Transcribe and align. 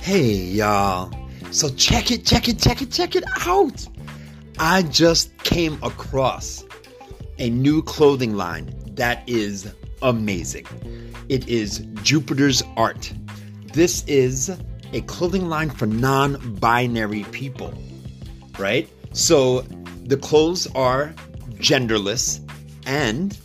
Hey, 0.00 0.32
y'all. 0.34 1.10
So 1.50 1.70
check 1.70 2.10
it, 2.10 2.26
check 2.26 2.48
it, 2.48 2.58
check 2.58 2.82
it, 2.82 2.90
check 2.90 3.16
it 3.16 3.24
out. 3.46 3.86
I 4.58 4.82
just 4.82 5.34
came 5.44 5.78
across 5.82 6.64
a 7.38 7.48
new 7.48 7.82
clothing 7.82 8.34
line 8.34 8.74
that 8.96 9.26
is 9.26 9.72
amazing. 10.02 10.66
It 11.30 11.48
is 11.48 11.78
Jupiter's 12.02 12.62
Art. 12.76 13.12
This 13.72 14.04
is 14.06 14.50
a 14.92 15.00
clothing 15.02 15.48
line 15.48 15.70
for 15.70 15.86
non 15.86 16.56
binary 16.56 17.24
people, 17.30 17.72
right? 18.58 18.88
So 19.12 19.62
the 20.04 20.18
clothes 20.18 20.66
are 20.74 21.14
genderless 21.60 22.40
and 22.86 23.38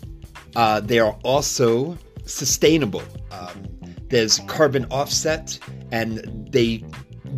uh, 0.56 0.80
they 0.80 1.00
are 1.00 1.18
also 1.24 1.98
sustainable. 2.26 3.04
Um, 3.32 3.64
there's 4.10 4.40
carbon 4.48 4.86
offset 4.92 5.60
and 5.92 6.48
they 6.52 6.84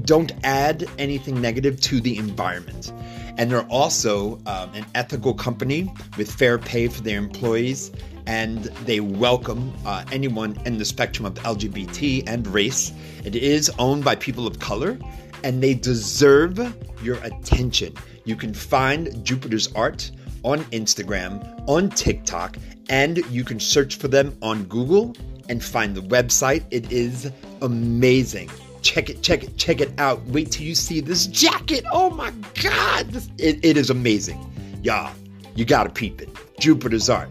don't 0.04 0.32
add 0.44 0.86
anything 0.98 1.42
negative 1.42 1.80
to 1.82 2.00
the 2.00 2.18
environment. 2.18 2.94
And 3.38 3.52
they're 3.52 3.68
also 3.68 4.40
um, 4.46 4.74
an 4.74 4.86
ethical 4.96 5.34
company 5.34 5.92
with 6.18 6.32
fair 6.32 6.58
pay 6.58 6.88
for 6.88 7.02
their 7.02 7.20
employees, 7.20 7.92
and 8.26 8.64
they 8.86 9.00
welcome 9.00 9.74
uh, 9.86 10.04
anyone 10.12 10.60
in 10.66 10.80
the 10.80 10.86
spectrum 10.86 11.26
of 11.26 11.36
LGBT 11.36 12.24
and 12.28 12.48
race. 12.48 12.92
It 13.24 13.36
is 13.36 13.70
owned 13.78 14.04
by 14.04 14.16
people 14.16 14.48
of 14.48 14.60
color, 14.60 14.98
and 15.44 15.62
they 15.62 15.76
deserve 15.76 16.58
your 17.04 17.18
attention. 17.24 17.94
You 18.26 18.36
can 18.36 18.56
find 18.56 19.24
Jupiter's 19.24 19.72
art 19.74 20.10
on 20.48 20.60
Instagram, 20.72 21.44
on 21.68 21.90
TikTok, 21.90 22.56
and 22.90 23.18
you 23.30 23.44
can 23.44 23.60
search 23.60 23.98
for 23.98 24.08
them 24.08 24.36
on 24.42 24.64
Google 24.64 25.14
and 25.50 25.62
find 25.62 25.94
the 25.94 26.02
website. 26.02 26.64
It 26.72 26.90
is 26.90 27.30
amazing. 27.62 28.50
Check 28.82 29.10
it, 29.10 29.22
check 29.22 29.44
it, 29.44 29.58
check 29.58 29.82
it 29.82 29.92
out. 30.00 30.24
Wait 30.28 30.52
till 30.52 30.66
you 30.66 30.74
see 30.74 31.02
this 31.02 31.28
jacket. 31.28 31.84
Oh 31.92 32.10
my 32.12 32.32
God. 32.64 33.14
It, 33.38 33.60
it 33.62 33.76
is 33.76 33.90
amazing. 33.90 34.40
Y'all, 34.84 35.14
you 35.56 35.66
gotta 35.66 35.90
peep 35.90 36.22
it. 36.22 36.30
Jupiter's 36.62 37.10
art. 37.10 37.30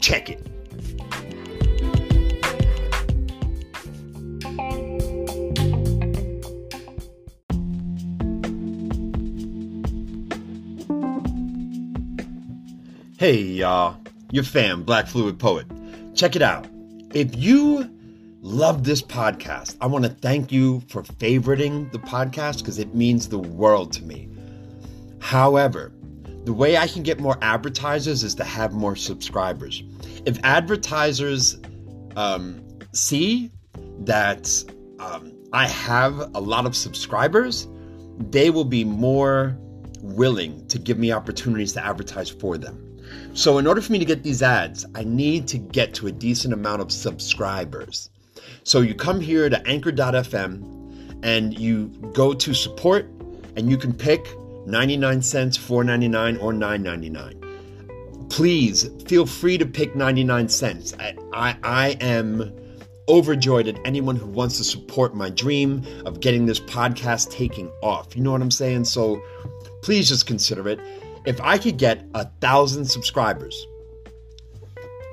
Check 0.00 0.28
it. 0.28 0.46
Hey, 13.20 13.36
y'all. 13.42 13.98
Your 14.32 14.44
fam, 14.44 14.82
Black 14.82 15.06
Fluid 15.06 15.38
Poet. 15.38 15.66
Check 16.14 16.36
it 16.36 16.40
out. 16.40 16.66
If 17.12 17.36
you 17.36 17.86
love 18.40 18.84
this 18.84 19.02
podcast, 19.02 19.76
I 19.82 19.88
want 19.88 20.06
to 20.06 20.10
thank 20.10 20.50
you 20.50 20.80
for 20.88 21.02
favoriting 21.02 21.92
the 21.92 21.98
podcast 21.98 22.60
because 22.60 22.78
it 22.78 22.94
means 22.94 23.28
the 23.28 23.38
world 23.38 23.92
to 23.92 24.04
me. 24.04 24.30
However, 25.20 25.92
the 26.46 26.54
way 26.54 26.78
I 26.78 26.86
can 26.86 27.02
get 27.02 27.20
more 27.20 27.36
advertisers 27.42 28.22
is 28.22 28.34
to 28.36 28.44
have 28.44 28.72
more 28.72 28.96
subscribers. 28.96 29.82
If 30.24 30.38
advertisers 30.42 31.60
um, 32.16 32.66
see 32.94 33.50
that 33.98 34.64
um, 34.98 35.30
I 35.52 35.66
have 35.66 36.18
a 36.34 36.40
lot 36.40 36.64
of 36.64 36.74
subscribers, 36.74 37.68
they 38.30 38.48
will 38.48 38.64
be 38.64 38.82
more 38.82 39.58
willing 40.00 40.66
to 40.68 40.78
give 40.78 40.98
me 40.98 41.12
opportunities 41.12 41.74
to 41.74 41.84
advertise 41.84 42.30
for 42.30 42.56
them. 42.56 42.86
So, 43.32 43.58
in 43.58 43.66
order 43.66 43.80
for 43.80 43.92
me 43.92 43.98
to 43.98 44.04
get 44.04 44.22
these 44.22 44.42
ads, 44.42 44.84
I 44.94 45.04
need 45.04 45.46
to 45.48 45.58
get 45.58 45.94
to 45.94 46.08
a 46.08 46.12
decent 46.12 46.52
amount 46.52 46.82
of 46.82 46.90
subscribers. 46.90 48.10
So, 48.64 48.80
you 48.80 48.94
come 48.94 49.20
here 49.20 49.48
to 49.48 49.66
anchor.fm 49.66 51.22
and 51.22 51.58
you 51.58 51.88
go 52.12 52.34
to 52.34 52.54
support, 52.54 53.06
and 53.56 53.70
you 53.70 53.76
can 53.76 53.92
pick 53.92 54.26
99 54.66 55.22
cents, 55.22 55.56
4.99, 55.56 56.42
or 56.42 56.52
9.99. 56.52 58.30
Please 58.30 58.88
feel 59.06 59.26
free 59.26 59.58
to 59.58 59.66
pick 59.66 59.94
99 59.94 60.48
cents. 60.48 60.94
I, 60.98 61.14
I, 61.32 61.56
I 61.62 61.88
am 62.00 62.52
overjoyed 63.08 63.66
at 63.66 63.78
anyone 63.84 64.16
who 64.16 64.26
wants 64.26 64.56
to 64.58 64.64
support 64.64 65.14
my 65.14 65.30
dream 65.30 65.84
of 66.06 66.20
getting 66.20 66.46
this 66.46 66.60
podcast 66.60 67.30
taking 67.30 67.70
off. 67.82 68.16
You 68.16 68.22
know 68.22 68.32
what 68.32 68.40
I'm 68.40 68.52
saying? 68.52 68.84
So 68.84 69.20
please 69.82 70.08
just 70.08 70.26
consider 70.26 70.68
it 70.68 70.78
if 71.26 71.40
I 71.40 71.58
could 71.58 71.76
get 71.76 72.06
a 72.14 72.24
thousand 72.40 72.86
subscribers, 72.86 73.66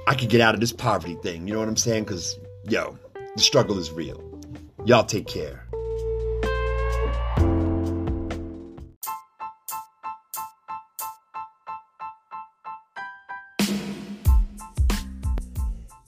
I 0.07 0.15
could 0.15 0.29
get 0.29 0.39
out 0.39 0.53
of 0.53 0.61
this 0.61 0.71
poverty 0.71 1.15
thing. 1.15 1.47
You 1.47 1.53
know 1.53 1.59
what 1.59 1.67
I'm 1.67 1.75
saying? 1.75 2.05
Because, 2.05 2.39
yo, 2.69 2.97
the 3.35 3.41
struggle 3.41 3.77
is 3.77 3.91
real. 3.91 4.23
Y'all 4.85 5.03
take 5.03 5.27
care. 5.27 5.65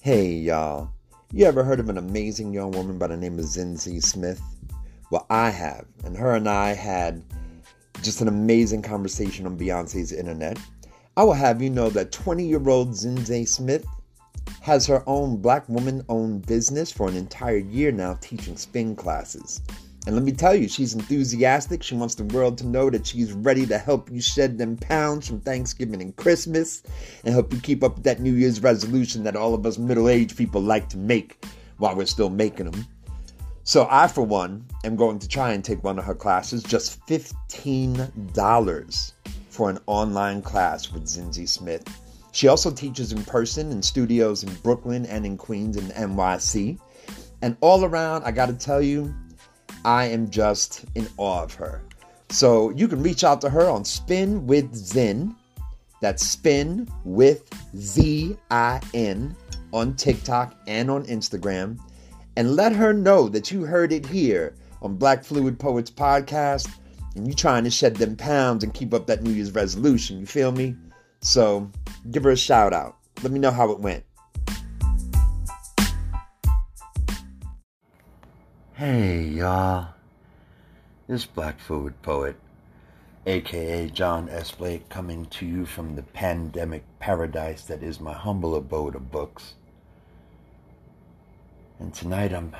Hey, 0.01 0.31
y'all. 0.31 0.89
You 1.31 1.45
ever 1.45 1.63
heard 1.63 1.79
of 1.79 1.89
an 1.89 1.97
amazing 1.97 2.53
young 2.53 2.71
woman 2.71 2.97
by 2.97 3.07
the 3.07 3.17
name 3.17 3.37
of 3.37 3.45
Zinzi 3.45 4.01
Smith? 4.01 4.41
Well, 5.11 5.27
I 5.29 5.49
have. 5.49 5.85
And 6.05 6.15
her 6.15 6.35
and 6.35 6.47
I 6.47 6.73
had 6.73 7.21
just 8.03 8.21
an 8.21 8.27
amazing 8.27 8.81
conversation 8.81 9.45
on 9.45 9.57
Beyonce's 9.57 10.11
internet. 10.11 10.57
I 11.17 11.23
will 11.23 11.33
have 11.33 11.61
you 11.61 11.69
know 11.69 11.89
that 11.89 12.11
20 12.11 12.45
year 12.45 12.69
old 12.69 12.91
Zinzi 12.91 13.47
Smith 13.47 13.85
has 14.61 14.85
her 14.87 15.03
own 15.07 15.37
black 15.37 15.67
woman 15.67 16.03
owned 16.09 16.45
business 16.45 16.91
for 16.91 17.07
an 17.07 17.15
entire 17.15 17.57
year 17.57 17.91
now 17.91 18.15
teaching 18.21 18.55
spin 18.55 18.95
classes. 18.95 19.61
And 20.07 20.15
let 20.15 20.23
me 20.23 20.31
tell 20.31 20.55
you, 20.55 20.67
she's 20.67 20.93
enthusiastic. 20.93 21.83
She 21.83 21.93
wants 21.93 22.15
the 22.15 22.23
world 22.23 22.57
to 22.59 22.65
know 22.65 22.89
that 22.89 23.05
she's 23.05 23.33
ready 23.33 23.65
to 23.65 23.77
help 23.77 24.09
you 24.09 24.21
shed 24.21 24.57
them 24.57 24.77
pounds 24.77 25.27
from 25.27 25.41
Thanksgiving 25.41 26.01
and 26.01 26.15
Christmas 26.15 26.83
and 27.25 27.33
help 27.33 27.53
you 27.53 27.59
keep 27.59 27.83
up 27.83 27.95
with 27.95 28.05
that 28.05 28.21
New 28.21 28.33
Year's 28.33 28.63
resolution 28.63 29.23
that 29.23 29.35
all 29.35 29.53
of 29.53 29.65
us 29.65 29.77
middle 29.77 30.07
aged 30.07 30.37
people 30.37 30.61
like 30.61 30.87
to 30.89 30.97
make 30.97 31.45
while 31.77 31.95
we're 31.95 32.05
still 32.05 32.29
making 32.29 32.71
them. 32.71 32.87
So 33.69 33.85
I, 33.87 34.07
for 34.07 34.23
one, 34.23 34.65
am 34.83 34.95
going 34.95 35.19
to 35.19 35.27
try 35.27 35.53
and 35.53 35.63
take 35.63 35.83
one 35.83 35.99
of 35.99 36.05
her 36.05 36.15
classes, 36.15 36.63
just 36.63 37.05
$15 37.05 39.13
for 39.51 39.69
an 39.69 39.77
online 39.85 40.41
class 40.41 40.91
with 40.91 41.05
Zinzi 41.05 41.47
Smith. 41.47 41.83
She 42.31 42.47
also 42.47 42.71
teaches 42.71 43.11
in 43.11 43.23
person 43.25 43.71
in 43.71 43.83
studios 43.83 44.41
in 44.41 44.51
Brooklyn 44.63 45.05
and 45.05 45.23
in 45.23 45.37
Queens 45.37 45.77
and 45.77 45.91
NYC. 45.91 46.79
And 47.43 47.55
all 47.61 47.85
around, 47.85 48.23
I 48.23 48.31
got 48.31 48.47
to 48.47 48.53
tell 48.53 48.81
you, 48.81 49.13
I 49.85 50.05
am 50.05 50.31
just 50.31 50.85
in 50.95 51.07
awe 51.17 51.43
of 51.43 51.53
her. 51.53 51.83
So 52.29 52.71
you 52.71 52.87
can 52.87 53.03
reach 53.03 53.23
out 53.23 53.39
to 53.41 53.51
her 53.51 53.69
on 53.69 53.85
Spin 53.85 54.47
with 54.47 54.73
Zin. 54.73 55.35
That's 56.01 56.25
Spin 56.25 56.89
with 57.05 57.47
Z 57.77 58.35
I 58.49 58.81
N 58.95 59.35
on 59.71 59.95
TikTok 59.95 60.55
and 60.65 60.89
on 60.89 61.05
Instagram 61.05 61.77
and 62.39 62.55
let 62.55 62.71
her 62.71 62.93
know 62.93 63.27
that 63.27 63.51
you 63.51 63.65
heard 63.65 63.91
it 63.91 64.05
here 64.05 64.55
on 64.81 64.95
Black 64.95 65.25
Fluid 65.25 65.59
Poets 65.59 65.91
Podcast 65.91 66.71
and 67.15 67.27
you 67.27 67.33
trying 67.33 67.65
to 67.65 67.69
shed 67.69 67.97
them 67.97 68.15
pounds 68.15 68.63
and 68.63 68.73
keep 68.73 68.93
up 68.93 69.07
that 69.07 69.21
New 69.21 69.31
Year's 69.31 69.51
resolution. 69.51 70.21
You 70.21 70.25
feel 70.25 70.53
me? 70.53 70.73
So 71.19 71.69
give 72.11 72.23
her 72.23 72.31
a 72.31 72.37
shout 72.37 72.71
out. 72.71 72.95
Let 73.23 73.33
me 73.33 73.39
know 73.39 73.51
how 73.51 73.71
it 73.71 73.81
went. 73.81 74.05
Hey, 78.71 79.23
y'all. 79.23 79.89
This 81.09 81.25
Black 81.25 81.59
Fluid 81.59 82.01
Poet, 82.01 82.37
aka 83.25 83.89
John 83.89 84.29
S. 84.29 84.51
Blake, 84.51 84.87
coming 84.87 85.25
to 85.25 85.45
you 85.45 85.65
from 85.65 85.97
the 85.97 86.03
pandemic 86.03 86.85
paradise 86.99 87.63
that 87.63 87.83
is 87.83 87.99
my 87.99 88.13
humble 88.13 88.55
abode 88.55 88.95
of 88.95 89.11
books. 89.11 89.55
And 91.79 91.93
tonight 91.93 92.33
I'm 92.33 92.53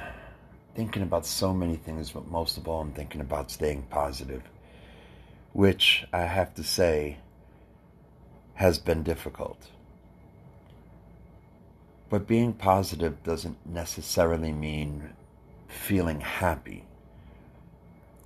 thinking 0.75 1.03
about 1.03 1.25
so 1.25 1.53
many 1.53 1.75
things, 1.75 2.11
but 2.11 2.27
most 2.27 2.57
of 2.57 2.69
all, 2.69 2.79
I'm 2.79 2.93
thinking 2.93 3.19
about 3.19 3.51
staying 3.51 3.83
positive, 3.89 4.43
which 5.51 6.05
I 6.13 6.21
have 6.21 6.55
to 6.55 6.63
say 6.63 7.17
has 8.53 8.79
been 8.79 9.03
difficult. 9.03 9.67
But 12.09 12.27
being 12.27 12.53
positive 12.53 13.21
doesn't 13.23 13.57
necessarily 13.65 14.53
mean 14.53 15.09
feeling 15.67 16.21
happy. 16.21 16.85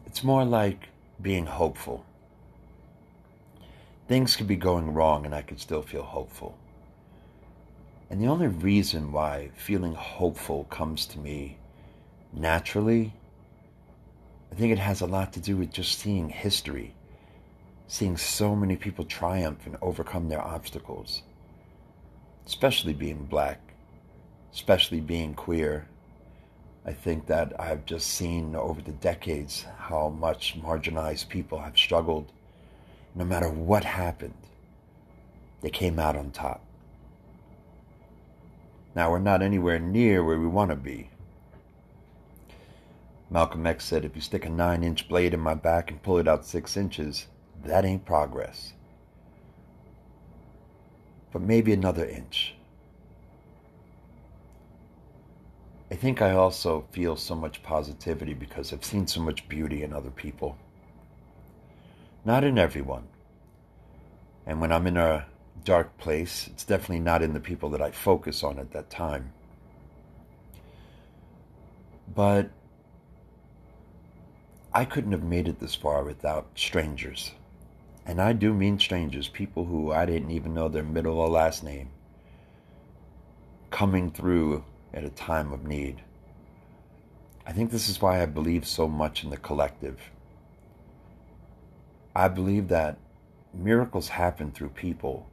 It's 0.05 0.23
more 0.23 0.45
like 0.45 0.89
being 1.19 1.47
hopeful. 1.47 2.05
Things 4.07 4.35
could 4.35 4.47
be 4.47 4.55
going 4.55 4.93
wrong 4.93 5.25
and 5.25 5.33
I 5.33 5.41
could 5.41 5.59
still 5.59 5.81
feel 5.81 6.03
hopeful. 6.03 6.55
And 8.13 8.21
the 8.21 8.27
only 8.27 8.45
reason 8.45 9.11
why 9.11 9.49
feeling 9.55 9.95
hopeful 9.95 10.65
comes 10.65 11.07
to 11.07 11.17
me 11.17 11.57
naturally, 12.31 13.11
I 14.51 14.55
think 14.55 14.71
it 14.71 14.77
has 14.77 15.01
a 15.01 15.07
lot 15.07 15.33
to 15.33 15.39
do 15.39 15.57
with 15.57 15.73
just 15.73 15.97
seeing 15.97 16.29
history, 16.29 16.93
seeing 17.87 18.15
so 18.17 18.55
many 18.55 18.75
people 18.75 19.03
triumph 19.03 19.65
and 19.65 19.77
overcome 19.81 20.29
their 20.29 20.43
obstacles. 20.43 21.23
especially 22.45 22.93
being 22.93 23.25
black, 23.25 23.59
especially 24.53 24.99
being 25.01 25.33
queer. 25.33 25.87
I 26.85 26.93
think 26.93 27.27
that 27.27 27.59
I've 27.59 27.85
just 27.85 28.07
seen 28.07 28.55
over 28.55 28.81
the 28.81 28.91
decades 28.91 29.65
how 29.77 30.09
much 30.09 30.59
marginalized 30.61 31.29
people 31.29 31.59
have 31.59 31.77
struggled. 31.77 32.31
No 33.15 33.23
matter 33.23 33.49
what 33.49 33.85
happened, 33.85 34.33
they 35.61 35.69
came 35.69 35.99
out 35.99 36.17
on 36.17 36.31
top. 36.31 36.65
Now, 38.95 39.11
we're 39.11 39.19
not 39.19 39.41
anywhere 39.41 39.79
near 39.79 40.23
where 40.23 40.39
we 40.39 40.47
want 40.47 40.69
to 40.69 40.75
be. 40.75 41.09
Malcolm 43.29 43.65
X 43.65 43.85
said, 43.85 44.05
if 44.05 44.15
you 44.15 44.21
stick 44.21 44.45
a 44.45 44.49
nine 44.49 44.83
inch 44.83 45.07
blade 45.07 45.33
in 45.33 45.39
my 45.39 45.55
back 45.55 45.89
and 45.89 46.03
pull 46.03 46.19
it 46.19 46.27
out 46.27 46.45
six 46.45 46.77
inches, 46.77 47.25
that 47.63 47.85
ain't 47.85 48.05
progress. 48.05 48.73
But 51.31 51.41
maybe 51.41 51.73
another 51.73 52.05
inch. 52.05 52.53
I 55.89 55.95
think 55.95 56.21
I 56.21 56.31
also 56.31 56.85
feel 56.91 57.15
so 57.15 57.35
much 57.35 57.63
positivity 57.63 58.33
because 58.33 58.71
I've 58.71 58.85
seen 58.85 59.07
so 59.07 59.21
much 59.21 59.47
beauty 59.49 59.83
in 59.83 59.93
other 59.93 60.11
people. 60.11 60.57
Not 62.25 62.43
in 62.43 62.57
everyone. 62.57 63.07
And 64.45 64.61
when 64.61 64.71
I'm 64.71 64.85
in 64.87 64.97
a 64.97 65.25
dark 65.63 65.97
place, 65.97 66.47
it's 66.47 66.65
definitely 66.65 66.99
not 66.99 67.21
in 67.21 67.33
the 67.33 67.39
people 67.39 67.69
that 67.71 67.81
I 67.81 67.91
focus 67.91 68.43
on 68.43 68.59
at 68.59 68.71
that 68.71 68.89
time. 68.89 69.33
But 72.13 72.49
I 74.73 74.85
couldn't 74.85 75.11
have 75.11 75.23
made 75.23 75.47
it 75.47 75.59
this 75.59 75.75
far 75.75 76.03
without 76.03 76.47
strangers. 76.55 77.31
And 78.05 78.21
I 78.21 78.33
do 78.33 78.53
mean 78.53 78.79
strangers, 78.79 79.27
people 79.27 79.65
who 79.65 79.91
I 79.91 80.05
didn't 80.05 80.31
even 80.31 80.53
know 80.53 80.67
their 80.67 80.83
middle 80.83 81.19
or 81.19 81.29
last 81.29 81.63
name, 81.63 81.89
coming 83.71 84.11
through 84.11 84.65
at 84.93 85.05
a 85.05 85.09
time 85.09 85.53
of 85.53 85.65
need. 85.65 86.01
I 87.45 87.51
think 87.51 87.71
this 87.71 87.89
is 87.89 88.01
why 88.01 88.21
I 88.21 88.25
believe 88.25 88.67
so 88.67 88.87
much 88.87 89.23
in 89.23 89.29
the 89.29 89.37
collective. 89.37 89.99
I 92.15 92.27
believe 92.27 92.67
that 92.67 92.97
miracles 93.53 94.09
happen 94.09 94.51
through 94.51 94.69
people. 94.69 95.27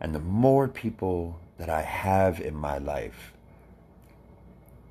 And 0.00 0.14
the 0.14 0.20
more 0.20 0.66
people 0.66 1.38
that 1.58 1.68
I 1.68 1.82
have 1.82 2.40
in 2.40 2.54
my 2.54 2.78
life, 2.78 3.34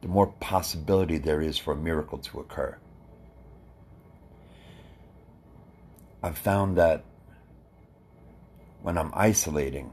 the 0.02 0.08
more 0.08 0.28
possibility 0.28 1.18
there 1.18 1.42
is 1.42 1.58
for 1.58 1.74
a 1.74 1.76
miracle 1.76 2.20
to 2.20 2.40
occur. 2.40 2.78
I've 6.22 6.38
found 6.38 6.78
that 6.78 7.04
when 8.82 8.98
I'm 8.98 9.12
isolating, 9.14 9.92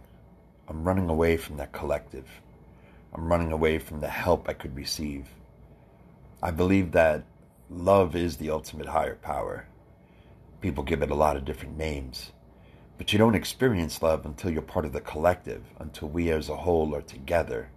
I'm 0.68 0.84
running 0.84 1.08
away 1.08 1.36
from 1.36 1.56
that 1.56 1.72
collective. 1.72 2.26
I'm 3.14 3.28
running 3.28 3.52
away 3.52 3.78
from 3.78 4.00
the 4.00 4.08
help 4.08 4.48
I 4.48 4.52
could 4.52 4.76
receive. 4.76 5.28
I 6.42 6.50
believe 6.50 6.92
that 6.92 7.24
love 7.70 8.14
is 8.14 8.36
the 8.36 8.50
ultimate 8.50 8.86
higher 8.86 9.14
power. 9.14 9.66
People 10.60 10.84
give 10.84 11.02
it 11.02 11.10
a 11.10 11.14
lot 11.14 11.36
of 11.36 11.44
different 11.44 11.76
names. 11.78 12.32
But 12.98 13.12
you 13.12 13.18
don't 13.18 13.34
experience 13.34 14.02
love 14.02 14.24
until 14.24 14.50
you're 14.50 14.62
part 14.62 14.84
of 14.84 14.92
the 14.92 15.00
collective, 15.00 15.62
until 15.78 16.08
we 16.08 16.30
as 16.30 16.48
a 16.48 16.56
whole 16.56 16.94
are 16.94 17.02
together. 17.02 17.68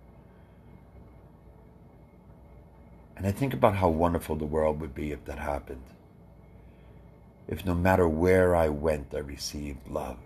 And 3.18 3.28
I 3.28 3.32
think 3.32 3.54
about 3.54 3.76
how 3.76 3.90
wonderful 3.90 4.38
the 4.38 4.46
world 4.46 4.80
would 4.80 4.96
be 4.96 5.12
if 5.12 5.26
that 5.26 5.40
happened 5.40 5.84
if 7.50 7.66
no 7.66 7.74
matter 7.74 8.08
where 8.08 8.56
I 8.56 8.70
went, 8.70 9.08
I 9.12 9.18
received 9.18 9.90
love. 9.90 10.20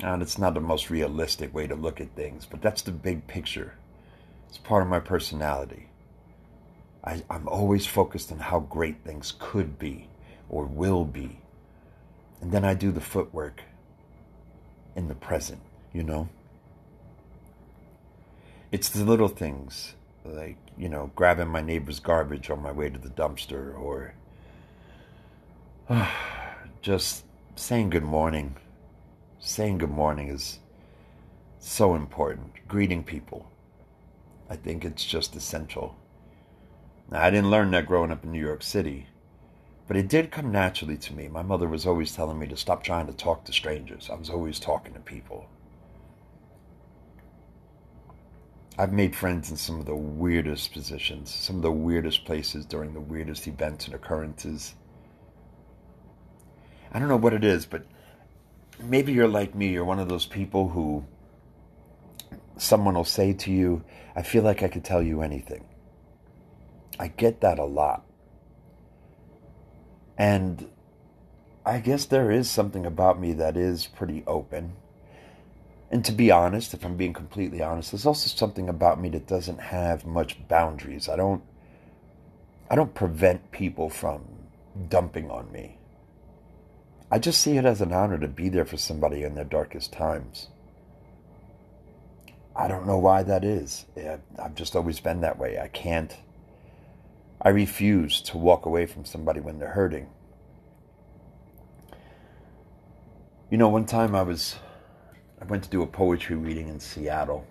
And 0.00 0.22
it's 0.22 0.38
not 0.38 0.54
the 0.54 0.60
most 0.60 0.88
realistic 0.88 1.54
way 1.54 1.66
to 1.66 1.74
look 1.74 2.00
at 2.00 2.16
things, 2.16 2.46
but 2.46 2.62
that's 2.62 2.80
the 2.80 2.90
big 2.90 3.26
picture. 3.26 3.74
It's 4.48 4.56
part 4.56 4.82
of 4.82 4.88
my 4.88 5.00
personality. 5.00 5.90
I, 7.04 7.22
am 7.28 7.46
always 7.46 7.84
focused 7.84 8.32
on 8.32 8.38
how 8.38 8.60
great 8.60 9.04
things 9.04 9.34
could 9.38 9.78
be 9.78 10.08
or 10.48 10.64
will 10.64 11.04
be. 11.04 11.40
And 12.40 12.52
then 12.52 12.64
I 12.64 12.74
do 12.74 12.92
the 12.92 13.00
footwork 13.00 13.62
in 14.94 15.08
the 15.08 15.14
present, 15.14 15.60
you 15.92 16.02
know? 16.02 16.28
It's 18.70 18.88
the 18.88 19.04
little 19.04 19.28
things, 19.28 19.94
like, 20.24 20.56
you 20.76 20.88
know, 20.88 21.10
grabbing 21.16 21.48
my 21.48 21.60
neighbor's 21.60 22.00
garbage 22.00 22.50
on 22.50 22.62
my 22.62 22.72
way 22.72 22.90
to 22.90 22.98
the 22.98 23.08
dumpster 23.08 23.78
or 23.78 24.14
just 26.82 27.24
saying 27.56 27.90
good 27.90 28.04
morning. 28.04 28.56
Saying 29.40 29.78
good 29.78 29.90
morning 29.90 30.28
is 30.28 30.58
so 31.58 31.94
important. 31.94 32.52
Greeting 32.68 33.02
people. 33.02 33.50
I 34.50 34.56
think 34.56 34.84
it's 34.84 35.04
just 35.04 35.36
essential. 35.36 35.96
Now, 37.10 37.22
I 37.22 37.30
didn't 37.30 37.50
learn 37.50 37.70
that 37.70 37.86
growing 37.86 38.10
up 38.10 38.24
in 38.24 38.32
New 38.32 38.44
York 38.44 38.62
City, 38.62 39.06
but 39.88 39.96
it 39.96 40.06
did 40.06 40.30
come 40.30 40.52
naturally 40.52 40.98
to 40.98 41.14
me. 41.14 41.28
My 41.28 41.42
mother 41.42 41.66
was 41.66 41.86
always 41.86 42.14
telling 42.14 42.38
me 42.38 42.46
to 42.48 42.56
stop 42.58 42.84
trying 42.84 43.06
to 43.06 43.14
talk 43.14 43.44
to 43.44 43.52
strangers. 43.52 44.10
I 44.10 44.16
was 44.16 44.28
always 44.28 44.60
talking 44.60 44.92
to 44.92 45.00
people. 45.00 45.48
I've 48.76 48.92
made 48.92 49.16
friends 49.16 49.50
in 49.50 49.56
some 49.56 49.80
of 49.80 49.86
the 49.86 49.96
weirdest 49.96 50.74
positions, 50.74 51.34
some 51.34 51.56
of 51.56 51.62
the 51.62 51.72
weirdest 51.72 52.26
places 52.26 52.66
during 52.66 52.92
the 52.92 53.00
weirdest 53.00 53.48
events 53.48 53.86
and 53.86 53.94
occurrences. 53.94 54.74
I 56.92 56.98
don't 56.98 57.08
know 57.08 57.16
what 57.16 57.32
it 57.32 57.42
is, 57.42 57.64
but 57.64 57.86
maybe 58.78 59.12
you're 59.12 59.26
like 59.26 59.54
me. 59.54 59.70
You're 59.70 59.84
one 59.84 59.98
of 59.98 60.08
those 60.08 60.26
people 60.26 60.68
who 60.68 61.04
someone 62.58 62.94
will 62.94 63.04
say 63.04 63.32
to 63.32 63.50
you, 63.50 63.82
I 64.14 64.22
feel 64.22 64.42
like 64.42 64.62
I 64.62 64.68
could 64.68 64.84
tell 64.84 65.02
you 65.02 65.22
anything. 65.22 65.64
I 67.00 67.08
get 67.08 67.40
that 67.40 67.58
a 67.58 67.64
lot. 67.64 68.04
And 70.18 70.68
I 71.64 71.78
guess 71.78 72.04
there 72.04 72.30
is 72.30 72.50
something 72.50 72.84
about 72.84 73.20
me 73.20 73.32
that 73.34 73.56
is 73.56 73.86
pretty 73.86 74.24
open. 74.26 74.72
And 75.90 76.04
to 76.04 76.12
be 76.12 76.30
honest, 76.30 76.74
if 76.74 76.84
I'm 76.84 76.96
being 76.96 77.14
completely 77.14 77.62
honest, 77.62 77.92
there's 77.92 78.04
also 78.04 78.28
something 78.28 78.68
about 78.68 79.00
me 79.00 79.08
that 79.10 79.26
doesn't 79.26 79.60
have 79.60 80.04
much 80.04 80.46
boundaries. 80.48 81.08
I 81.08 81.16
don't 81.16 81.42
I 82.70 82.74
don't 82.74 82.94
prevent 82.94 83.50
people 83.50 83.88
from 83.88 84.26
dumping 84.88 85.30
on 85.30 85.50
me. 85.50 85.78
I 87.10 87.18
just 87.18 87.40
see 87.40 87.56
it 87.56 87.64
as 87.64 87.80
an 87.80 87.92
honor 87.92 88.18
to 88.18 88.28
be 88.28 88.50
there 88.50 88.66
for 88.66 88.76
somebody 88.76 89.22
in 89.22 89.34
their 89.34 89.44
darkest 89.44 89.92
times. 89.92 90.48
I 92.54 92.68
don't 92.68 92.86
know 92.86 92.98
why 92.98 93.22
that 93.22 93.44
is. 93.44 93.86
I've 94.38 94.54
just 94.54 94.76
always 94.76 95.00
been 95.00 95.22
that 95.22 95.38
way. 95.38 95.58
I 95.58 95.68
can't, 95.68 96.14
I 97.40 97.50
refuse 97.50 98.20
to 98.22 98.38
walk 98.38 98.66
away 98.66 98.86
from 98.86 99.04
somebody 99.04 99.40
when 99.40 99.58
they're 99.58 99.68
hurting. 99.70 100.08
You 103.50 103.58
know, 103.58 103.68
one 103.68 103.86
time 103.86 104.14
I 104.14 104.22
was, 104.22 104.56
I 105.40 105.44
went 105.44 105.64
to 105.64 105.70
do 105.70 105.82
a 105.82 105.86
poetry 105.86 106.36
reading 106.36 106.68
in 106.68 106.80
Seattle. 106.80 107.46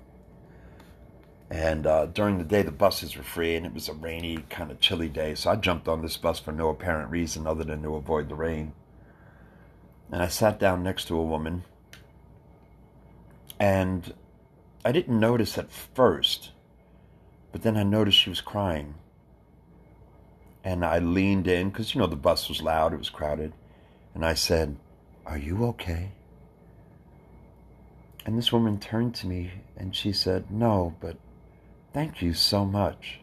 And 1.49 1.87
uh, 1.87 2.07
during 2.07 2.37
the 2.37 2.43
day, 2.43 2.61
the 2.61 2.71
buses 2.71 3.15
were 3.15 3.23
free, 3.23 3.55
and 3.55 3.65
it 3.65 3.73
was 3.73 3.87
a 3.87 3.93
rainy, 3.93 4.39
kind 4.49 4.69
of 4.69 4.81
chilly 4.81 5.07
day. 5.07 5.33
So 5.33 5.49
I 5.49 5.55
jumped 5.55 5.87
on 5.87 6.01
this 6.01 6.17
bus 6.17 6.39
for 6.39 6.51
no 6.51 6.69
apparent 6.69 7.09
reason 7.09 7.47
other 7.47 7.63
than 7.63 7.81
to 7.83 7.95
avoid 7.95 8.27
the 8.27 8.35
rain. 8.35 8.73
And 10.11 10.21
I 10.21 10.27
sat 10.27 10.59
down 10.59 10.83
next 10.83 11.05
to 11.05 11.17
a 11.17 11.23
woman. 11.23 11.63
And 13.59 14.13
I 14.83 14.91
didn't 14.91 15.19
notice 15.19 15.57
at 15.57 15.71
first, 15.71 16.51
but 17.51 17.63
then 17.63 17.77
I 17.77 17.83
noticed 17.83 18.17
she 18.17 18.29
was 18.29 18.41
crying. 18.41 18.95
And 20.67 20.83
I 20.83 20.99
leaned 20.99 21.47
in 21.47 21.69
because, 21.69 21.95
you 21.95 22.01
know, 22.01 22.07
the 22.07 22.17
bus 22.17 22.49
was 22.49 22.61
loud, 22.61 22.91
it 22.91 22.99
was 22.99 23.09
crowded. 23.09 23.53
And 24.13 24.25
I 24.25 24.33
said, 24.33 24.75
Are 25.25 25.37
you 25.37 25.63
okay? 25.67 26.11
And 28.25 28.37
this 28.37 28.51
woman 28.51 28.77
turned 28.77 29.15
to 29.15 29.27
me 29.27 29.49
and 29.77 29.95
she 29.95 30.11
said, 30.11 30.51
No, 30.51 30.93
but 30.99 31.15
thank 31.93 32.21
you 32.21 32.33
so 32.33 32.65
much. 32.65 33.21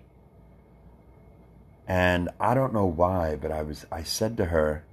And 1.86 2.30
I 2.40 2.54
don't 2.54 2.72
know 2.72 2.86
why, 2.86 3.36
but 3.36 3.52
I 3.52 3.60
was 3.60 3.84
I 3.92 4.04
said 4.04 4.38
to 4.38 4.46
her, 4.46 4.86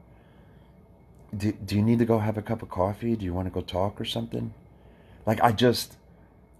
do, 1.35 1.53
do 1.53 1.77
you 1.77 1.81
need 1.81 1.99
to 1.99 2.05
go 2.05 2.19
have 2.19 2.37
a 2.37 2.41
cup 2.41 2.61
of 2.61 2.69
coffee? 2.69 3.15
Do 3.15 3.23
you 3.23 3.33
want 3.33 3.47
to 3.47 3.53
go 3.53 3.61
talk 3.61 4.01
or 4.01 4.03
something? 4.03 4.53
Like, 5.25 5.39
I 5.41 5.53
just, 5.53 5.95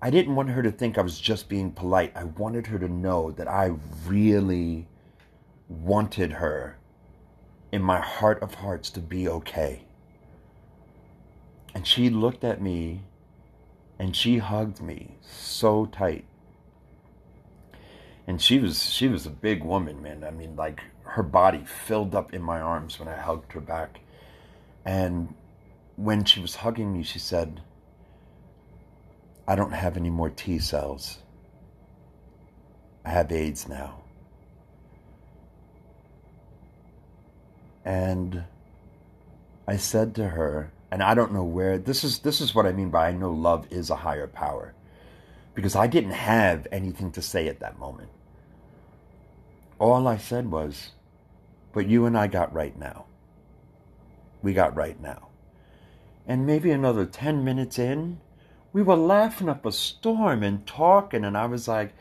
I 0.02 0.10
didn't 0.10 0.36
want 0.36 0.52
her 0.52 0.64
to 0.64 0.72
think 0.72 0.98
I 0.98 1.02
was 1.02 1.20
just 1.20 1.50
being 1.50 1.74
polite. 1.74 2.14
I 2.16 2.24
wanted 2.24 2.68
her 2.68 2.80
to 2.80 2.88
know 2.88 3.32
that 3.32 3.50
I 3.50 3.74
really 4.08 4.88
wanted 5.72 6.34
her 6.34 6.78
in 7.72 7.82
my 7.82 8.00
heart 8.00 8.42
of 8.44 8.56
hearts 8.56 8.90
to 8.92 9.00
be 9.00 9.28
okay. 9.28 9.84
And 11.74 11.88
she 11.88 12.10
looked 12.10 12.44
at 12.44 12.62
me 12.62 13.02
and 13.98 14.16
she 14.16 14.40
hugged 14.40 14.82
me 14.82 15.18
so 15.22 15.86
tight. 15.86 16.26
And 18.28 18.42
she 18.42 18.60
was 18.60 18.84
she 18.90 19.08
was 19.08 19.26
a 19.26 19.32
big 19.32 19.64
woman, 19.64 20.02
man. 20.02 20.24
I 20.24 20.32
mean, 20.32 20.56
like 20.56 20.82
her 21.04 21.24
body 21.24 21.64
filled 21.66 22.14
up 22.14 22.34
in 22.34 22.42
my 22.42 22.60
arms 22.60 23.00
when 23.00 23.08
I 23.08 23.16
hugged 23.16 23.54
her 23.54 23.62
back. 23.62 24.02
And 24.86 25.34
when 25.96 26.26
she 26.26 26.42
was 26.42 26.56
hugging 26.56 26.94
me, 26.94 27.04
she 27.04 27.20
said, 27.20 27.62
I 29.48 29.56
don't 29.56 29.72
have 29.72 29.98
any 29.98 30.10
more 30.10 30.30
T 30.30 30.60
cells. 30.60 31.20
I 33.06 33.10
have 33.10 33.32
AIDS 33.32 33.68
now. 33.68 34.01
And 37.84 38.44
I 39.68 39.78
said 39.78 40.16
to 40.16 40.30
her, 40.30 40.72
and 40.92 41.02
I 41.02 41.14
don't 41.14 41.34
know 41.34 41.44
where 41.44 41.78
this 41.78 42.04
is 42.04 42.20
this 42.20 42.42
is 42.42 42.54
what 42.54 42.66
I 42.66 42.74
mean 42.74 42.90
by 42.90 43.10
I 43.10 43.14
know 43.14 43.32
love 43.32 43.68
is 43.72 43.90
a 43.90 43.96
higher 43.96 44.28
power. 44.28 44.74
Because 45.54 45.76
I 45.76 45.88
didn't 45.88 46.12
have 46.12 46.68
anything 46.72 47.12
to 47.14 47.22
say 47.22 47.48
at 47.48 47.60
that 47.60 47.80
moment. 47.80 48.10
All 49.80 50.08
I 50.08 50.18
said 50.18 50.52
was, 50.52 50.92
but 51.74 51.88
you 51.88 52.06
and 52.06 52.18
I 52.18 52.28
got 52.28 52.54
right 52.54 52.78
now. 52.78 53.06
We 54.42 54.54
got 54.54 54.76
right 54.76 55.00
now. 55.02 55.30
And 56.28 56.46
maybe 56.46 56.72
another 56.72 57.06
10 57.06 57.44
minutes 57.44 57.80
in, 57.80 58.20
we 58.74 58.82
were 58.82 58.96
laughing 58.96 59.50
up 59.50 59.66
a 59.66 59.72
storm 59.72 60.44
and 60.44 60.66
talking, 60.66 61.26
and 61.26 61.38
I 61.38 61.46
was 61.48 61.68
like, 61.68 61.94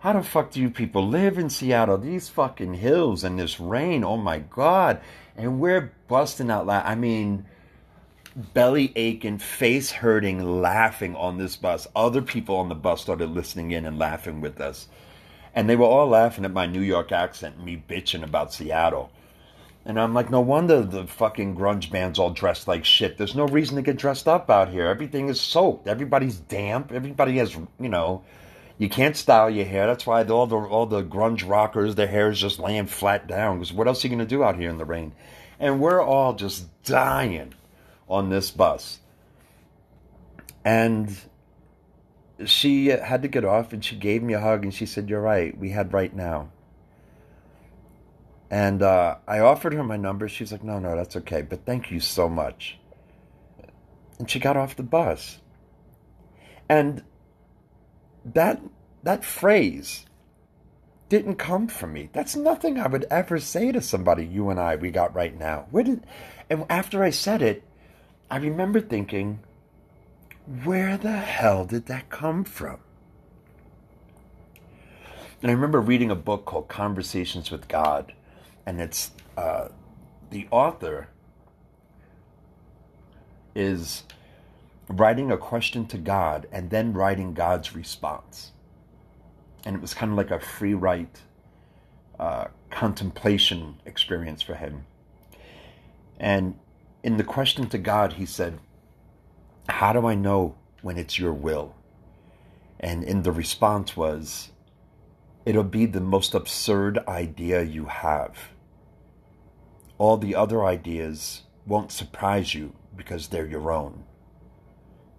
how 0.00 0.12
the 0.12 0.22
fuck 0.22 0.52
do 0.52 0.60
you 0.60 0.70
people 0.70 1.06
live 1.06 1.38
in 1.38 1.50
Seattle? 1.50 1.98
These 1.98 2.28
fucking 2.28 2.74
hills 2.74 3.24
and 3.24 3.38
this 3.38 3.58
rain, 3.58 4.04
oh 4.04 4.16
my 4.16 4.38
God. 4.38 5.00
And 5.38 5.60
we're 5.60 5.92
busting 6.08 6.50
out 6.50 6.66
loud. 6.66 6.84
I 6.84 6.96
mean, 6.96 7.46
belly 8.54 8.92
aching, 8.96 9.38
face 9.38 9.92
hurting, 9.92 10.60
laughing 10.60 11.14
on 11.14 11.38
this 11.38 11.56
bus. 11.56 11.86
Other 11.94 12.20
people 12.20 12.56
on 12.56 12.68
the 12.68 12.74
bus 12.74 13.00
started 13.00 13.30
listening 13.30 13.70
in 13.70 13.86
and 13.86 13.98
laughing 13.98 14.40
with 14.40 14.60
us. 14.60 14.88
And 15.54 15.68
they 15.68 15.76
were 15.76 15.86
all 15.86 16.08
laughing 16.08 16.44
at 16.44 16.52
my 16.52 16.66
New 16.66 16.80
York 16.80 17.12
accent 17.12 17.64
me 17.64 17.82
bitching 17.88 18.24
about 18.24 18.52
Seattle. 18.52 19.10
And 19.84 19.98
I'm 19.98 20.12
like, 20.12 20.28
no 20.28 20.40
wonder 20.40 20.82
the 20.82 21.06
fucking 21.06 21.56
grunge 21.56 21.90
band's 21.90 22.18
all 22.18 22.30
dressed 22.30 22.68
like 22.68 22.84
shit. 22.84 23.16
There's 23.16 23.34
no 23.34 23.46
reason 23.46 23.76
to 23.76 23.82
get 23.82 23.96
dressed 23.96 24.28
up 24.28 24.50
out 24.50 24.68
here. 24.68 24.86
Everything 24.86 25.28
is 25.28 25.40
soaked. 25.40 25.86
Everybody's 25.86 26.36
damp. 26.36 26.92
Everybody 26.92 27.38
has, 27.38 27.54
you 27.54 27.88
know, 27.88 28.22
you 28.78 28.88
can't 28.88 29.16
style 29.16 29.50
your 29.50 29.66
hair. 29.66 29.86
That's 29.86 30.06
why 30.06 30.24
all 30.24 30.46
the 30.46 30.56
all 30.56 30.86
the 30.86 31.02
grunge 31.02 31.48
rockers, 31.48 31.96
their 31.96 32.06
hair 32.06 32.30
is 32.30 32.40
just 32.40 32.60
laying 32.60 32.86
flat 32.86 33.26
down. 33.26 33.58
Because 33.58 33.72
what 33.72 33.88
else 33.88 34.04
are 34.04 34.08
you 34.08 34.14
gonna 34.14 34.26
do 34.26 34.44
out 34.44 34.56
here 34.56 34.70
in 34.70 34.78
the 34.78 34.84
rain? 34.84 35.12
And 35.58 35.80
we're 35.80 36.00
all 36.00 36.34
just 36.34 36.68
dying 36.84 37.54
on 38.08 38.30
this 38.30 38.50
bus. 38.52 39.00
And 40.64 41.16
she 42.44 42.86
had 42.86 43.22
to 43.22 43.28
get 43.28 43.44
off, 43.44 43.72
and 43.72 43.84
she 43.84 43.96
gave 43.96 44.22
me 44.22 44.34
a 44.34 44.40
hug, 44.40 44.62
and 44.62 44.72
she 44.72 44.86
said, 44.86 45.08
"You're 45.08 45.20
right. 45.20 45.56
We 45.58 45.70
had 45.70 45.92
right 45.92 46.14
now." 46.14 46.50
And 48.50 48.80
uh, 48.82 49.16
I 49.26 49.40
offered 49.40 49.74
her 49.74 49.82
my 49.82 49.96
number. 49.96 50.28
She's 50.28 50.52
like, 50.52 50.62
"No, 50.62 50.78
no, 50.78 50.94
that's 50.94 51.16
okay, 51.16 51.42
but 51.42 51.66
thank 51.66 51.90
you 51.90 51.98
so 51.98 52.28
much." 52.28 52.78
And 54.20 54.30
she 54.30 54.38
got 54.38 54.56
off 54.56 54.76
the 54.76 54.82
bus. 54.84 55.38
And 56.68 57.02
that 58.34 58.60
that 59.02 59.24
phrase 59.24 60.06
didn't 61.08 61.36
come 61.36 61.68
from 61.68 61.92
me. 61.92 62.10
That's 62.12 62.36
nothing 62.36 62.78
I 62.78 62.86
would 62.86 63.06
ever 63.10 63.38
say 63.38 63.72
to 63.72 63.80
somebody. 63.80 64.26
You 64.26 64.50
and 64.50 64.60
I, 64.60 64.76
we 64.76 64.90
got 64.90 65.14
right 65.14 65.38
now. 65.38 65.66
Where 65.70 65.84
did? 65.84 66.04
And 66.50 66.64
after 66.68 67.02
I 67.02 67.10
said 67.10 67.40
it, 67.42 67.62
I 68.30 68.36
remember 68.36 68.80
thinking, 68.80 69.40
where 70.64 70.96
the 70.98 71.12
hell 71.12 71.64
did 71.64 71.86
that 71.86 72.10
come 72.10 72.44
from? 72.44 72.80
And 75.40 75.50
I 75.50 75.54
remember 75.54 75.80
reading 75.80 76.10
a 76.10 76.16
book 76.16 76.44
called 76.44 76.68
Conversations 76.68 77.50
with 77.50 77.68
God, 77.68 78.12
and 78.66 78.80
it's 78.80 79.12
uh, 79.36 79.68
the 80.30 80.48
author 80.50 81.08
is 83.54 84.02
writing 84.88 85.30
a 85.30 85.36
question 85.36 85.86
to 85.86 85.98
God 85.98 86.46
and 86.50 86.70
then 86.70 86.92
writing 86.92 87.34
God's 87.34 87.74
response. 87.74 88.52
And 89.64 89.76
it 89.76 89.82
was 89.82 89.94
kind 89.94 90.12
of 90.12 90.16
like 90.16 90.30
a 90.30 90.40
free 90.40 90.74
write 90.74 91.20
uh, 92.18 92.46
contemplation 92.70 93.80
experience 93.84 94.42
for 94.42 94.54
him. 94.54 94.86
And 96.18 96.58
in 97.02 97.16
the 97.16 97.24
question 97.24 97.68
to 97.68 97.78
God, 97.78 98.14
he 98.14 98.26
said, 98.26 98.58
How 99.68 99.92
do 99.92 100.06
I 100.06 100.14
know 100.14 100.56
when 100.82 100.98
it's 100.98 101.18
your 101.18 101.32
will? 101.32 101.74
And 102.80 103.04
in 103.04 103.22
the 103.22 103.32
response 103.32 103.96
was, 103.96 104.50
It'll 105.44 105.64
be 105.64 105.86
the 105.86 106.00
most 106.00 106.34
absurd 106.34 106.98
idea 107.08 107.62
you 107.62 107.86
have. 107.86 108.50
All 109.96 110.16
the 110.16 110.34
other 110.34 110.64
ideas 110.64 111.42
won't 111.66 111.90
surprise 111.92 112.54
you 112.54 112.74
because 112.96 113.28
they're 113.28 113.46
your 113.46 113.72
own. 113.72 114.04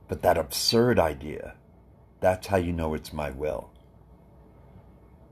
But 0.09 0.23
that 0.23 0.37
absurd 0.37 0.99
idea, 0.99 1.53
that's 2.19 2.47
how 2.47 2.57
you 2.57 2.73
know 2.73 2.93
it's 2.93 3.13
my 3.13 3.29
will. 3.29 3.69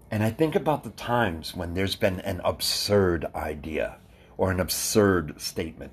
And 0.09 0.23
I 0.23 0.29
think 0.29 0.55
about 0.55 0.85
the 0.85 0.91
times 0.91 1.53
when 1.53 1.73
there's 1.73 1.97
been 1.97 2.21
an 2.21 2.39
absurd 2.45 3.25
idea 3.35 3.97
or 4.37 4.51
an 4.51 4.61
absurd 4.61 5.41
statement. 5.41 5.91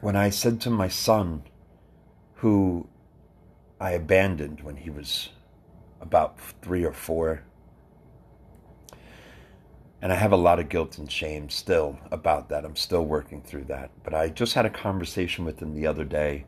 When 0.00 0.16
I 0.16 0.30
said 0.30 0.60
to 0.62 0.70
my 0.70 0.88
son, 0.88 1.44
who 2.36 2.88
I 3.80 3.92
abandoned 3.92 4.62
when 4.62 4.76
he 4.76 4.90
was 4.90 5.28
about 6.00 6.38
three 6.62 6.84
or 6.84 6.92
four, 6.92 7.42
and 10.04 10.12
I 10.12 10.16
have 10.16 10.32
a 10.32 10.36
lot 10.36 10.60
of 10.60 10.68
guilt 10.68 10.98
and 10.98 11.10
shame 11.10 11.48
still 11.48 11.98
about 12.10 12.50
that. 12.50 12.66
I'm 12.66 12.76
still 12.76 13.06
working 13.06 13.40
through 13.40 13.64
that. 13.64 13.90
But 14.02 14.12
I 14.12 14.28
just 14.28 14.52
had 14.52 14.66
a 14.66 14.70
conversation 14.70 15.46
with 15.46 15.58
him 15.60 15.74
the 15.74 15.86
other 15.86 16.04
day, 16.04 16.44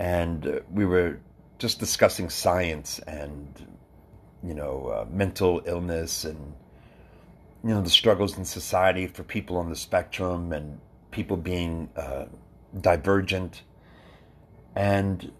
and 0.00 0.44
uh, 0.44 0.58
we 0.68 0.84
were 0.84 1.20
just 1.58 1.78
discussing 1.78 2.28
science 2.28 2.98
and, 3.06 3.64
you 4.42 4.52
know, 4.52 4.88
uh, 4.88 5.06
mental 5.08 5.62
illness 5.64 6.24
and, 6.24 6.54
you 7.62 7.70
know, 7.70 7.82
the 7.82 7.88
struggles 7.88 8.36
in 8.36 8.44
society 8.44 9.06
for 9.06 9.22
people 9.22 9.56
on 9.56 9.70
the 9.70 9.76
spectrum 9.76 10.52
and 10.52 10.80
people 11.12 11.36
being 11.36 11.88
uh, 11.94 12.24
divergent. 12.80 13.62
And 14.74 15.30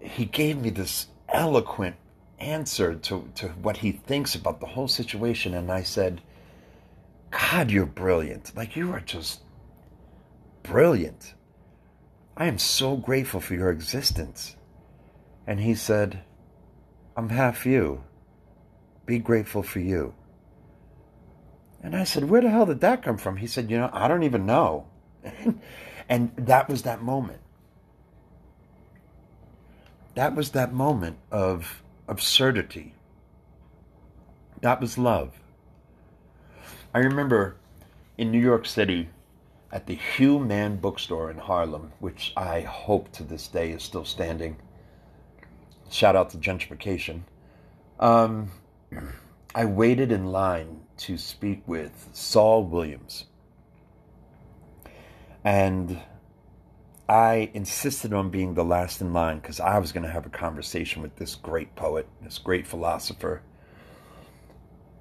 he 0.00 0.24
gave 0.24 0.60
me 0.60 0.70
this 0.70 1.06
eloquent 1.28 1.94
answer 2.38 2.94
to, 2.94 3.28
to 3.36 3.48
what 3.48 3.78
he 3.78 3.92
thinks 3.92 4.34
about 4.34 4.60
the 4.60 4.66
whole 4.66 4.88
situation. 4.88 5.54
And 5.54 5.70
I 5.70 5.82
said, 5.82 6.20
God, 7.30 7.70
you're 7.70 7.86
brilliant. 7.86 8.56
Like, 8.56 8.76
you 8.76 8.92
are 8.92 9.00
just 9.00 9.40
brilliant. 10.62 11.34
I 12.36 12.46
am 12.46 12.58
so 12.58 12.96
grateful 12.96 13.40
for 13.40 13.54
your 13.54 13.70
existence. 13.70 14.56
And 15.46 15.60
he 15.60 15.74
said, 15.74 16.22
I'm 17.16 17.30
half 17.30 17.66
you. 17.66 18.04
Be 19.06 19.18
grateful 19.18 19.62
for 19.62 19.80
you. 19.80 20.14
And 21.82 21.96
I 21.96 22.04
said, 22.04 22.28
Where 22.28 22.40
the 22.40 22.50
hell 22.50 22.66
did 22.66 22.80
that 22.80 23.02
come 23.02 23.16
from? 23.16 23.36
He 23.36 23.46
said, 23.46 23.70
You 23.70 23.78
know, 23.78 23.90
I 23.92 24.08
don't 24.08 24.22
even 24.22 24.46
know. 24.46 24.86
and 26.08 26.32
that 26.36 26.68
was 26.68 26.82
that 26.82 27.02
moment. 27.02 27.40
That 30.14 30.34
was 30.34 30.50
that 30.50 30.72
moment 30.72 31.16
of 31.30 31.82
absurdity. 32.08 32.94
That 34.60 34.80
was 34.80 34.98
love. 34.98 35.34
I 36.94 36.98
remember 36.98 37.56
in 38.16 38.32
New 38.32 38.40
York 38.40 38.66
City 38.66 39.10
at 39.70 39.86
the 39.86 39.94
Hue-Man 39.94 40.76
bookstore 40.76 41.30
in 41.30 41.38
Harlem, 41.38 41.92
which 42.00 42.32
I 42.36 42.62
hope 42.62 43.12
to 43.12 43.22
this 43.22 43.46
day 43.48 43.70
is 43.70 43.82
still 43.82 44.04
standing. 44.04 44.56
Shout 45.90 46.16
out 46.16 46.30
to 46.30 46.38
gentrification. 46.38 47.20
Um, 48.00 48.50
I 49.54 49.66
waited 49.66 50.10
in 50.10 50.26
line 50.26 50.80
to 50.98 51.18
speak 51.18 51.62
with 51.66 52.08
Saul 52.12 52.64
Williams. 52.64 53.26
And 55.44 56.00
I 57.08 57.50
insisted 57.54 58.12
on 58.12 58.28
being 58.28 58.52
the 58.52 58.64
last 58.64 59.00
in 59.00 59.14
line 59.14 59.38
because 59.38 59.60
I 59.60 59.78
was 59.78 59.92
going 59.92 60.04
to 60.04 60.12
have 60.12 60.26
a 60.26 60.30
conversation 60.30 61.00
with 61.00 61.16
this 61.16 61.36
great 61.36 61.74
poet, 61.74 62.06
this 62.20 62.36
great 62.38 62.66
philosopher. 62.66 63.40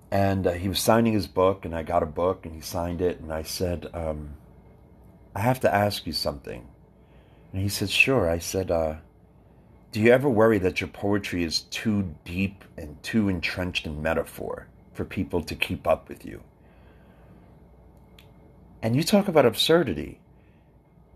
And 0.09 0.47
uh, 0.47 0.53
he 0.53 0.69
was 0.69 0.79
signing 0.79 1.11
his 1.11 1.27
book, 1.27 1.65
and 1.65 1.75
I 1.75 1.83
got 1.83 2.03
a 2.03 2.07
book, 2.07 2.45
and 2.45 2.55
he 2.55 2.61
signed 2.61 3.01
it. 3.01 3.19
And 3.19 3.33
I 3.33 3.43
said, 3.43 3.87
um, 3.93 4.35
I 5.35 5.41
have 5.41 5.59
to 5.61 5.73
ask 5.73 6.07
you 6.07 6.13
something. 6.13 6.65
And 7.51 7.61
he 7.61 7.67
said, 7.67 7.89
Sure. 7.89 8.29
I 8.29 8.39
said, 8.39 8.71
uh, 8.71 8.95
Do 9.91 9.99
you 9.99 10.13
ever 10.13 10.29
worry 10.29 10.59
that 10.59 10.79
your 10.79 10.87
poetry 10.87 11.43
is 11.43 11.61
too 11.61 12.15
deep 12.23 12.63
and 12.77 13.01
too 13.03 13.27
entrenched 13.27 13.85
in 13.85 14.01
metaphor 14.01 14.67
for 14.93 15.03
people 15.03 15.41
to 15.43 15.55
keep 15.55 15.85
up 15.85 16.07
with 16.07 16.25
you? 16.25 16.41
And 18.81 18.95
you 18.95 19.03
talk 19.03 19.27
about 19.27 19.45
absurdity 19.45 20.21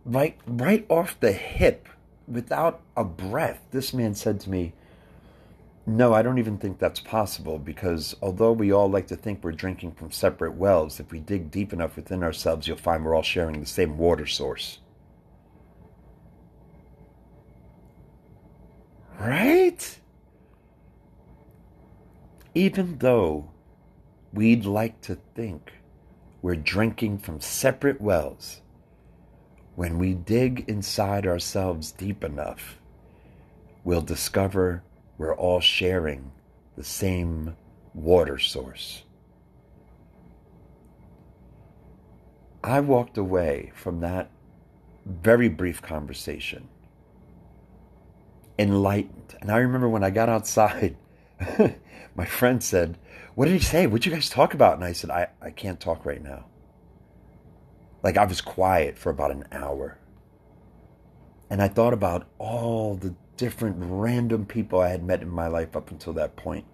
right 0.06 0.38
right 0.48 0.86
off 0.90 1.20
the 1.20 1.32
hip 1.32 1.88
without 2.28 2.82
a 2.98 3.04
breath 3.04 3.62
this 3.72 3.94
man 3.94 4.16
said 4.16 4.40
to 4.40 4.50
me 4.50 4.74
no 5.86 6.14
i 6.14 6.22
don't 6.22 6.40
even 6.40 6.58
think 6.58 6.80
that's 6.80 7.00
possible 7.00 7.60
because 7.60 8.16
although 8.22 8.52
we 8.52 8.72
all 8.72 8.90
like 8.90 9.08
to 9.08 9.16
think 9.16 9.44
we're 9.44 9.52
drinking 9.52 9.92
from 9.92 10.12
separate 10.12 10.54
wells 10.54 11.00
if 11.00 11.12
we 11.12 11.20
dig 11.20 11.52
deep 11.52 11.74
enough 11.74 11.96
within 11.96 12.24
ourselves 12.24 12.68
you'll 12.68 12.78
find 12.78 13.04
we're 13.04 13.16
all 13.16 13.22
sharing 13.22 13.60
the 13.60 13.66
same 13.66 13.98
water 13.98 14.26
source 14.26 14.80
Right? 19.22 20.00
Even 22.56 22.98
though 22.98 23.52
we'd 24.34 24.66
like 24.66 25.00
to 25.02 25.20
think 25.36 25.74
we're 26.42 26.56
drinking 26.56 27.20
from 27.20 27.40
separate 27.40 28.02
wells, 28.02 28.62
when 29.76 29.98
we 29.98 30.14
dig 30.14 30.66
inside 30.68 31.26
ourselves 31.26 31.92
deep 31.92 32.24
enough, 32.24 32.78
we'll 33.84 34.02
discover 34.02 34.84
we're 35.18 35.36
all 35.36 35.60
sharing 35.60 36.32
the 36.76 36.84
same 36.84 37.56
water 37.94 38.38
source. 38.38 39.04
I 42.64 42.80
walked 42.80 43.18
away 43.18 43.72
from 43.76 44.02
that 44.02 44.30
very 45.06 45.50
brief 45.50 45.82
conversation 45.82 46.68
enlightened. 48.60 49.36
And 49.42 49.52
I 49.52 49.58
remember 49.58 49.90
when 49.90 50.04
I 50.04 50.12
got 50.12 50.30
outside, 50.30 50.96
my 52.16 52.26
friend 52.26 52.64
said, 52.64 52.98
What 53.34 53.46
did 53.46 53.54
he 53.54 53.60
say? 53.60 53.88
What'd 53.88 54.06
you 54.06 54.12
guys 54.12 54.30
talk 54.30 54.54
about? 54.54 54.76
And 54.76 54.84
I 54.84 54.94
said, 54.94 55.10
I, 55.10 55.28
I 55.42 55.50
can't 55.50 55.80
talk 55.80 56.06
right 56.06 56.24
now. 56.24 56.46
Like 58.04 58.18
I 58.18 58.26
was 58.26 58.42
quiet 58.42 58.98
for 58.98 59.10
about 59.10 59.32
an 59.32 59.46
hour. 59.52 59.98
And 61.50 61.62
I 61.62 61.68
thought 61.68 61.94
about 61.94 62.28
all 62.38 62.96
the 62.96 63.14
different 63.38 63.78
random 63.80 64.46
people 64.46 64.80
I 64.80 64.90
had 64.90 65.04
met 65.04 65.22
in 65.22 65.30
my 65.30 65.48
life 65.48 65.76
up 65.76 65.92
until 65.92 66.14
that 66.14 66.36
point. 66.36 66.66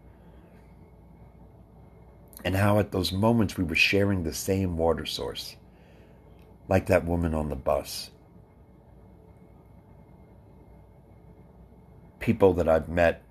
And 2.45 2.55
how 2.55 2.79
at 2.79 2.91
those 2.91 3.11
moments 3.11 3.57
we 3.57 3.63
were 3.63 3.75
sharing 3.75 4.23
the 4.23 4.33
same 4.33 4.77
water 4.77 5.05
source. 5.05 5.55
Like 6.69 6.85
that 6.87 7.05
woman 7.05 7.33
on 7.33 7.49
the 7.49 7.55
bus. 7.55 8.11
People 12.19 12.53
that 12.53 12.67
I've 12.67 12.89
met 12.89 13.23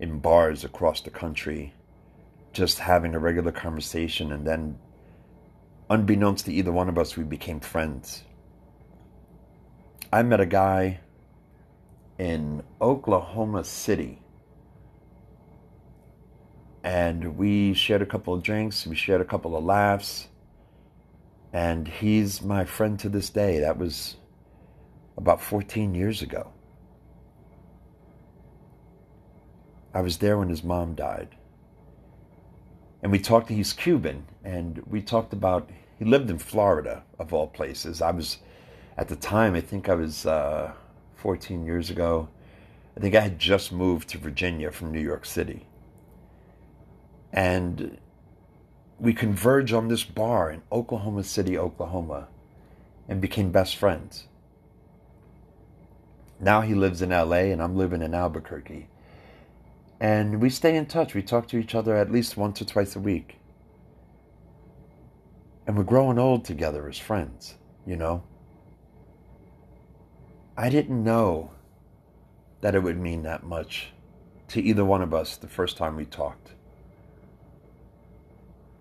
in 0.00 0.20
bars 0.20 0.64
across 0.64 1.00
the 1.00 1.10
country, 1.10 1.74
just 2.52 2.78
having 2.78 3.14
a 3.14 3.18
regular 3.18 3.52
conversation 3.52 4.32
and 4.32 4.46
then 4.46 4.78
unbeknownst 5.90 6.46
to 6.46 6.52
either 6.52 6.72
one 6.72 6.88
of 6.88 6.98
us, 6.98 7.16
we 7.16 7.24
became 7.24 7.60
friends. 7.60 8.22
I 10.12 10.22
met 10.22 10.40
a 10.40 10.46
guy 10.46 11.00
in 12.18 12.62
Oklahoma 12.80 13.64
City. 13.64 14.20
And 16.84 17.36
we 17.36 17.74
shared 17.74 18.02
a 18.02 18.06
couple 18.06 18.34
of 18.34 18.42
drinks, 18.42 18.86
we 18.86 18.96
shared 18.96 19.20
a 19.20 19.24
couple 19.24 19.56
of 19.56 19.64
laughs. 19.64 20.28
And 21.52 21.88
he's 21.88 22.42
my 22.42 22.64
friend 22.64 22.98
to 23.00 23.08
this 23.08 23.30
day. 23.30 23.60
That 23.60 23.78
was 23.78 24.16
about 25.16 25.40
14 25.40 25.94
years 25.94 26.22
ago. 26.22 26.52
I 29.94 30.02
was 30.02 30.18
there 30.18 30.38
when 30.38 30.50
his 30.50 30.62
mom 30.62 30.94
died 30.94 31.37
and 33.02 33.12
we 33.12 33.18
talked. 33.18 33.48
He's 33.48 33.72
Cuban, 33.72 34.26
and 34.44 34.82
we 34.86 35.00
talked 35.00 35.32
about. 35.32 35.70
He 35.98 36.04
lived 36.04 36.30
in 36.30 36.38
Florida, 36.38 37.02
of 37.18 37.32
all 37.32 37.48
places. 37.48 38.00
I 38.00 38.12
was, 38.12 38.38
at 38.96 39.08
the 39.08 39.16
time, 39.16 39.54
I 39.54 39.60
think 39.60 39.88
I 39.88 39.94
was 39.94 40.26
uh, 40.26 40.72
14 41.16 41.64
years 41.64 41.90
ago. 41.90 42.28
I 42.96 43.00
think 43.00 43.14
I 43.14 43.20
had 43.20 43.38
just 43.38 43.72
moved 43.72 44.08
to 44.10 44.18
Virginia 44.18 44.70
from 44.70 44.92
New 44.92 45.00
York 45.00 45.24
City, 45.24 45.66
and 47.32 47.98
we 48.98 49.12
converged 49.12 49.72
on 49.72 49.88
this 49.88 50.02
bar 50.02 50.50
in 50.50 50.62
Oklahoma 50.72 51.22
City, 51.22 51.56
Oklahoma, 51.56 52.28
and 53.08 53.20
became 53.20 53.52
best 53.52 53.76
friends. 53.76 54.26
Now 56.40 56.60
he 56.60 56.74
lives 56.74 57.02
in 57.02 57.10
LA, 57.10 57.50
and 57.52 57.62
I'm 57.62 57.76
living 57.76 58.02
in 58.02 58.14
Albuquerque 58.14 58.88
and 60.00 60.40
we 60.40 60.50
stay 60.50 60.76
in 60.76 60.86
touch. 60.86 61.14
We 61.14 61.22
talk 61.22 61.48
to 61.48 61.58
each 61.58 61.74
other 61.74 61.96
at 61.96 62.12
least 62.12 62.36
once 62.36 62.62
or 62.62 62.64
twice 62.64 62.94
a 62.94 63.00
week. 63.00 63.38
And 65.66 65.76
we're 65.76 65.84
growing 65.84 66.18
old 66.18 66.44
together 66.44 66.88
as 66.88 66.98
friends, 66.98 67.56
you 67.86 67.96
know? 67.96 68.22
I 70.56 70.70
didn't 70.70 71.02
know 71.02 71.50
that 72.60 72.74
it 72.74 72.82
would 72.82 72.98
mean 72.98 73.22
that 73.22 73.44
much 73.44 73.92
to 74.48 74.62
either 74.62 74.84
one 74.84 75.02
of 75.02 75.12
us 75.12 75.36
the 75.36 75.48
first 75.48 75.76
time 75.76 75.96
we 75.96 76.04
talked. 76.04 76.52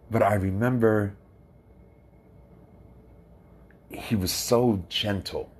But 0.09 0.23
I 0.23 0.35
remember 0.35 1.15
he 3.89 4.15
was 4.15 4.31
so 4.31 4.83
gentle. 4.87 5.51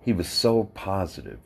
He 0.00 0.12
was 0.12 0.28
so 0.28 0.64
positive. 0.74 1.40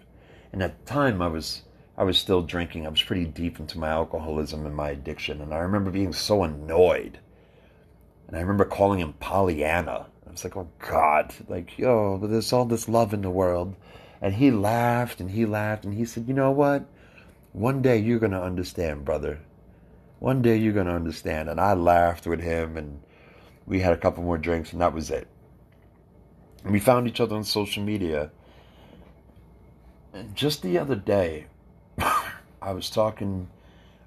And 0.52 0.62
at 0.62 0.84
the 0.84 0.92
time 0.92 1.22
I 1.22 1.28
was 1.28 1.62
I 1.96 2.05
was 2.05 2.18
still 2.18 2.42
drinking. 2.42 2.87
I 2.87 2.90
was 2.90 3.02
pretty 3.02 3.26
deep 3.26 3.61
into 3.61 3.78
my 3.78 3.88
alcoholism 3.88 4.64
and 4.64 4.74
my 4.74 4.90
addiction. 4.90 5.40
And 5.40 5.52
I 5.52 5.59
remember 5.59 5.90
being 5.90 6.12
so 6.12 6.42
annoyed. 6.42 7.18
And 8.26 8.37
I 8.37 8.40
remember 8.40 8.64
calling 8.64 9.00
him 9.00 9.12
Pollyanna. 9.14 10.07
I 10.26 10.31
was 10.31 10.44
like, 10.44 10.57
oh 10.57 10.68
God, 10.78 11.35
like, 11.48 11.78
yo, 11.78 12.18
there's 12.18 12.52
all 12.52 12.64
this 12.64 12.88
love 12.88 13.12
in 13.12 13.20
the 13.20 13.31
world. 13.31 13.76
And 14.22 14.35
he 14.35 14.50
laughed 14.50 15.20
and 15.20 15.33
he 15.33 15.44
laughed 15.44 15.85
and 15.85 15.92
he 15.92 16.07
said, 16.07 16.26
you 16.26 16.33
know 16.33 16.50
what? 16.50 16.87
One 17.52 17.83
day 17.83 17.98
you're 17.98 18.18
going 18.18 18.33
to 18.33 18.42
understand, 18.42 19.05
brother. 19.05 19.40
One 20.18 20.40
day 20.40 20.57
you're 20.57 20.72
going 20.72 20.87
to 20.87 20.92
understand. 20.92 21.50
And 21.50 21.61
I 21.61 21.74
laughed 21.74 22.26
with 22.26 22.40
him 22.40 22.78
and 22.78 23.02
we 23.66 23.81
had 23.81 23.92
a 23.92 23.98
couple 23.98 24.22
more 24.22 24.38
drinks 24.38 24.72
and 24.72 24.81
that 24.81 24.94
was 24.94 25.11
it. 25.11 25.28
And 26.64 26.72
we 26.72 26.81
found 26.81 27.07
each 27.07 27.20
other 27.20 27.37
on 27.37 27.44
social 27.44 27.83
media. 27.83 28.31
And 30.14 30.35
just 30.35 30.62
the 30.62 30.78
other 30.78 30.96
day, 30.96 31.46
I 32.62 32.72
was 32.72 32.90
talking. 32.90 33.48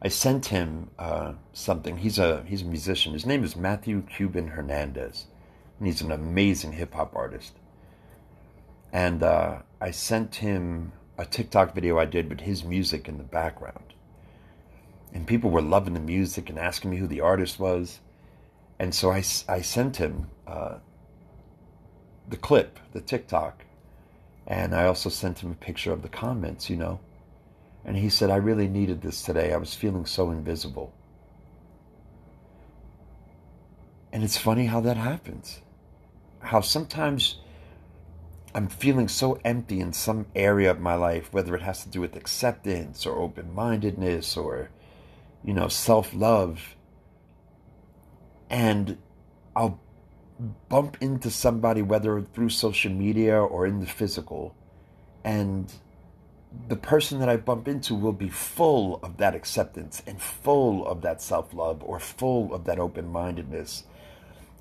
I 0.02 0.08
sent 0.08 0.48
him 0.48 0.89
uh, 0.98 1.34
something. 1.54 1.98
He's 1.98 2.18
a 2.18 2.44
he's 2.48 2.62
a 2.62 2.65
musician. 2.65 3.13
His 3.13 3.26
name 3.26 3.44
is 3.44 3.56
Matthew 3.56 4.02
Cuban 4.04 4.48
Hernandez, 4.48 5.26
and 5.78 5.88
he's 5.88 6.02
an 6.02 6.12
amazing 6.12 6.74
hip 6.74 6.94
hop 6.94 7.15
artist. 7.15 7.54
And 8.94 9.24
uh, 9.24 9.60
I 9.82 9.91
sent 9.91 10.36
him 10.36 10.94
a 11.18 11.26
TikTok 11.26 11.76
video 11.76 12.00
I 12.00 12.06
did 12.06 12.30
with 12.30 12.41
his 12.41 12.63
music 12.63 13.08
in 13.08 13.18
the 13.18 13.24
background, 13.24 13.94
and 15.13 15.28
people 15.28 15.50
were 15.50 15.62
loving 15.62 15.94
the 15.94 16.00
music 16.00 16.50
and 16.50 16.58
asking 16.58 16.91
me 16.91 16.98
who 16.98 17.08
the 17.08 17.22
artist 17.22 17.60
was, 17.60 18.00
and 18.80 18.96
so 18.96 19.12
I 19.12 19.24
I 19.50 19.62
sent 19.62 19.98
him 19.98 20.28
uh, 20.48 20.78
the 22.30 22.38
clip, 22.38 22.80
the 22.94 23.02
TikTok, 23.02 23.65
and 24.48 24.74
I 24.74 24.86
also 24.86 25.10
sent 25.10 25.39
him 25.39 25.52
a 25.52 25.56
picture 25.56 25.91
of 25.91 26.04
the 26.04 26.10
comments. 26.10 26.70
You 26.70 26.78
know 26.78 27.00
and 27.86 27.95
he 27.95 28.10
said, 28.10 28.32
I 28.32 28.38
really 28.38 28.67
needed 28.67 29.02
this 29.02 29.21
today. 29.21 29.54
I 29.54 29.58
was 29.58 29.76
feeling 29.76 30.06
so 30.06 30.32
invisible. 30.32 30.93
And 34.12 34.24
it's 34.24 34.38
funny 34.38 34.65
how 34.65 34.82
that 34.82 34.98
happens. 34.98 35.62
How 36.39 36.62
sometimes 36.62 37.39
I'm 38.56 38.69
feeling 38.69 39.08
so 39.08 39.39
empty 39.45 39.82
in 39.82 39.93
some 39.93 40.26
area 40.36 40.71
of 40.71 40.80
my 40.80 40.95
life, 40.95 41.32
whether 41.32 41.54
it 41.56 41.62
has 41.62 41.84
to 41.84 41.89
do 41.89 42.02
with 42.02 42.15
acceptance 42.15 43.06
or 43.06 43.17
open 43.17 43.54
mindedness 43.54 44.36
or, 44.36 44.71
you 45.43 45.54
know, 45.54 45.67
self 45.67 46.13
love. 46.13 46.76
And 48.50 48.98
I'll 49.56 49.80
bump 50.69 50.98
into 51.02 51.30
somebody, 51.30 51.82
whether 51.82 52.21
through 52.21 52.50
social 52.50 52.91
media 52.91 53.38
or 53.38 53.67
in 53.67 53.80
the 53.80 53.86
physical, 53.86 54.56
and 55.24 55.71
the 56.68 56.76
person 56.76 57.20
that 57.20 57.30
I 57.30 57.38
bump 57.38 57.68
into 57.68 57.96
will 57.96 58.13
be 58.13 58.30
full 58.30 59.00
of 59.04 59.18
that 59.18 59.36
acceptance 59.36 60.02
and 60.08 60.22
full 60.22 60.86
of 60.86 61.02
that 61.02 61.22
self 61.22 61.54
love 61.54 61.84
or 61.84 62.00
full 62.00 62.54
of 62.54 62.65
that 62.65 62.80
open 62.80 63.12
mindedness. 63.12 63.84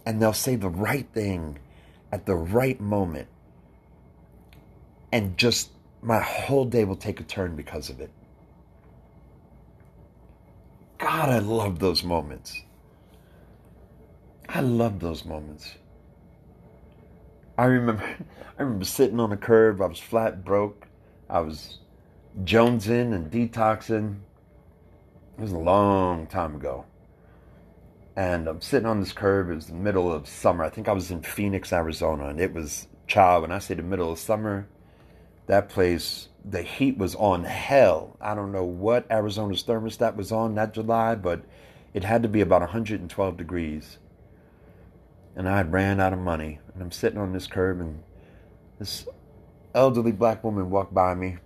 And 0.05 0.21
they'll 0.21 0.33
say 0.33 0.57
the 0.57 0.69
right 0.69 1.07
thing 1.13 1.59
at 2.13 2.27
the 2.27 2.35
right 2.35 2.81
moment. 2.81 3.29
And 5.13 5.39
just 5.39 5.71
my 6.03 6.21
whole 6.21 6.65
day 6.65 6.85
will 6.85 6.97
take 6.97 7.21
a 7.21 7.25
turn 7.25 7.57
because 7.57 7.89
of 7.89 8.01
it. 8.01 8.11
God, 10.99 11.29
I 11.31 11.39
love 11.39 11.79
those 11.79 12.05
moments. 12.05 12.63
I 14.49 14.61
love 14.61 15.01
those 15.01 15.25
moments. 15.25 15.75
I 17.57 17.65
remember 17.65 18.03
I 18.59 18.63
remember 18.63 18.85
sitting 18.85 19.19
on 19.19 19.33
a 19.33 19.37
curb, 19.37 19.81
I 19.81 19.87
was 19.87 19.99
flat 19.99 20.45
broke. 20.45 20.87
I 21.29 21.41
was 21.41 21.79
jonesing 22.43 23.15
and 23.15 23.31
detoxing. 23.31 24.17
It 25.39 25.41
was 25.41 25.53
a 25.53 25.59
long 25.59 26.27
time 26.27 26.57
ago. 26.57 26.85
And 28.17 28.47
I'm 28.49 28.61
sitting 28.61 28.87
on 28.87 29.01
this 29.01 29.13
curb. 29.13 29.51
It 29.51 29.55
was 29.55 29.67
the 29.67 29.75
middle 29.75 30.13
of 30.13 30.29
summer. 30.29 30.65
I 30.65 30.71
think 30.71 30.89
I 30.89 30.93
was 30.93 31.11
in 31.11 31.23
Phoenix, 31.23 31.73
Arizona, 31.73 32.29
and 32.29 32.41
it 32.41 32.53
was 32.53 32.87
child. 33.07 33.43
When 33.43 33.53
I 33.53 33.59
say 33.59 33.75
the 33.75 33.83
middle 33.83 34.13
of 34.13 34.19
summer, 34.19 34.69
that 35.47 35.69
place, 35.69 36.29
the 36.45 36.63
heat 36.63 36.97
was 36.97 37.15
on 37.17 37.45
hell. 37.45 38.17
I 38.21 38.35
don't 38.35 38.53
know 38.53 38.65
what 38.65 39.11
Arizona's 39.11 39.65
thermostat 39.65 40.15
was 40.15 40.31
on 40.31 40.55
that 40.55 40.75
July, 40.75 41.17
but 41.17 41.43
it 41.93 42.05
had 42.05 42.23
to 42.23 42.29
be 42.29 42.41
about 42.41 42.61
112 42.61 43.37
degrees. 43.37 43.99
And 45.37 45.49
I 45.49 45.57
had 45.57 45.73
ran 45.73 45.99
out 45.99 46.13
of 46.13 46.21
money. 46.21 46.61
And 46.73 46.83
I'm 46.83 46.93
sitting 46.93 47.19
on 47.19 47.33
this 47.33 47.49
curb, 47.49 47.81
and 47.81 48.03
this 48.79 49.09
elderly 49.75 50.13
black 50.13 50.45
woman 50.45 50.71
walked 50.71 50.95
by 50.95 51.15
me 51.15 51.39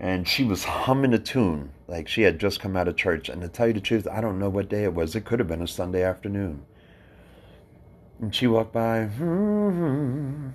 And 0.00 0.28
she 0.28 0.44
was 0.44 0.64
humming 0.64 1.12
a 1.12 1.18
tune 1.18 1.72
like 1.88 2.06
she 2.06 2.22
had 2.22 2.38
just 2.38 2.60
come 2.60 2.76
out 2.76 2.86
of 2.86 2.96
church. 2.96 3.28
And 3.28 3.42
to 3.42 3.48
tell 3.48 3.66
you 3.66 3.72
the 3.72 3.80
truth, 3.80 4.06
I 4.06 4.20
don't 4.20 4.38
know 4.38 4.48
what 4.48 4.68
day 4.68 4.84
it 4.84 4.94
was. 4.94 5.16
It 5.16 5.24
could 5.24 5.40
have 5.40 5.48
been 5.48 5.62
a 5.62 5.66
Sunday 5.66 6.04
afternoon. 6.04 6.64
And 8.20 8.32
she 8.34 8.46
walked 8.46 8.72
by. 8.72 9.04
Hmm. 9.04 10.50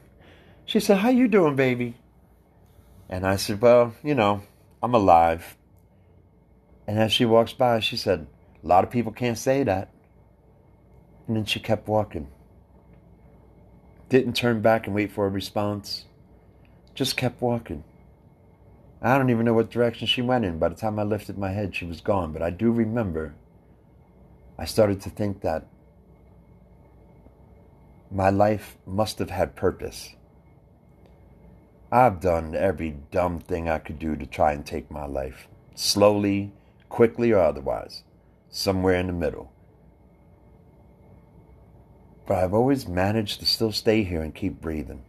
She 0.65 0.79
said, 0.79 0.99
"How 0.99 1.09
you 1.09 1.27
doing, 1.27 1.55
baby?" 1.55 1.95
And 3.09 3.27
I 3.27 3.35
said, 3.35 3.61
"Well, 3.61 3.93
you 4.01 4.15
know, 4.15 4.43
I'm 4.81 4.93
alive." 4.93 5.57
And 6.87 6.97
as 6.97 7.11
she 7.11 7.25
walks 7.25 7.53
by, 7.53 7.79
she 7.79 7.97
said, 7.97 8.27
"A 8.63 8.67
lot 8.67 8.83
of 8.83 8.89
people 8.89 9.11
can't 9.11 9.37
say 9.37 9.63
that." 9.63 9.89
And 11.27 11.35
then 11.35 11.45
she 11.45 11.59
kept 11.59 11.87
walking. 11.87 12.27
Didn't 14.09 14.33
turn 14.35 14.61
back 14.61 14.87
and 14.87 14.95
wait 14.95 15.11
for 15.11 15.25
a 15.25 15.29
response. 15.29 16.05
Just 16.93 17.17
kept 17.17 17.41
walking. 17.41 17.83
I 19.03 19.17
don't 19.17 19.29
even 19.29 19.45
know 19.45 19.53
what 19.53 19.69
direction 19.69 20.07
she 20.07 20.21
went 20.21 20.45
in. 20.45 20.59
By 20.59 20.69
the 20.69 20.75
time 20.75 20.97
I 20.97 21.03
lifted 21.03 21.37
my 21.37 21.51
head, 21.51 21.75
she 21.75 21.85
was 21.85 21.99
gone. 21.99 22.31
But 22.31 22.41
I 22.41 22.49
do 22.49 22.71
remember 22.71 23.35
I 24.57 24.63
started 24.63 25.01
to 25.01 25.09
think 25.09 25.41
that 25.41 25.67
my 28.09 28.29
life 28.29 28.77
must 28.85 29.19
have 29.19 29.29
had 29.29 29.57
purpose. 29.57 30.15
I've 31.91 32.21
done 32.21 32.55
every 32.55 32.91
dumb 33.11 33.39
thing 33.39 33.67
I 33.67 33.79
could 33.79 33.99
do 33.99 34.15
to 34.15 34.25
try 34.25 34.53
and 34.53 34.65
take 34.65 34.89
my 34.89 35.05
life, 35.05 35.47
slowly, 35.75 36.53
quickly, 36.89 37.31
or 37.31 37.39
otherwise, 37.39 38.03
somewhere 38.49 38.95
in 38.95 39.07
the 39.07 39.13
middle. 39.13 39.51
But 42.25 42.37
I've 42.37 42.53
always 42.53 42.87
managed 42.87 43.41
to 43.41 43.45
still 43.45 43.71
stay 43.71 44.03
here 44.03 44.21
and 44.21 44.33
keep 44.33 44.61
breathing. 44.61 45.03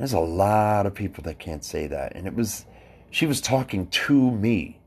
There's 0.00 0.14
a 0.14 0.18
lot 0.18 0.86
of 0.86 0.94
people 0.94 1.22
that 1.24 1.38
can't 1.38 1.62
say 1.62 1.86
that. 1.86 2.16
And 2.16 2.26
it 2.26 2.34
was, 2.34 2.64
she 3.10 3.26
was 3.26 3.38
talking 3.38 3.86
to 3.88 4.30
me. 4.30 4.78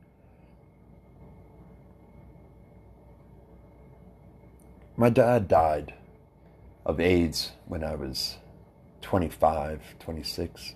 My 4.98 5.12
dad 5.12 5.48
died 5.48 5.94
of 6.84 7.00
AIDS 7.00 7.52
when 7.68 7.84
I 7.84 7.94
was 7.94 8.38
25, 9.04 10.00
26. 10.00 10.74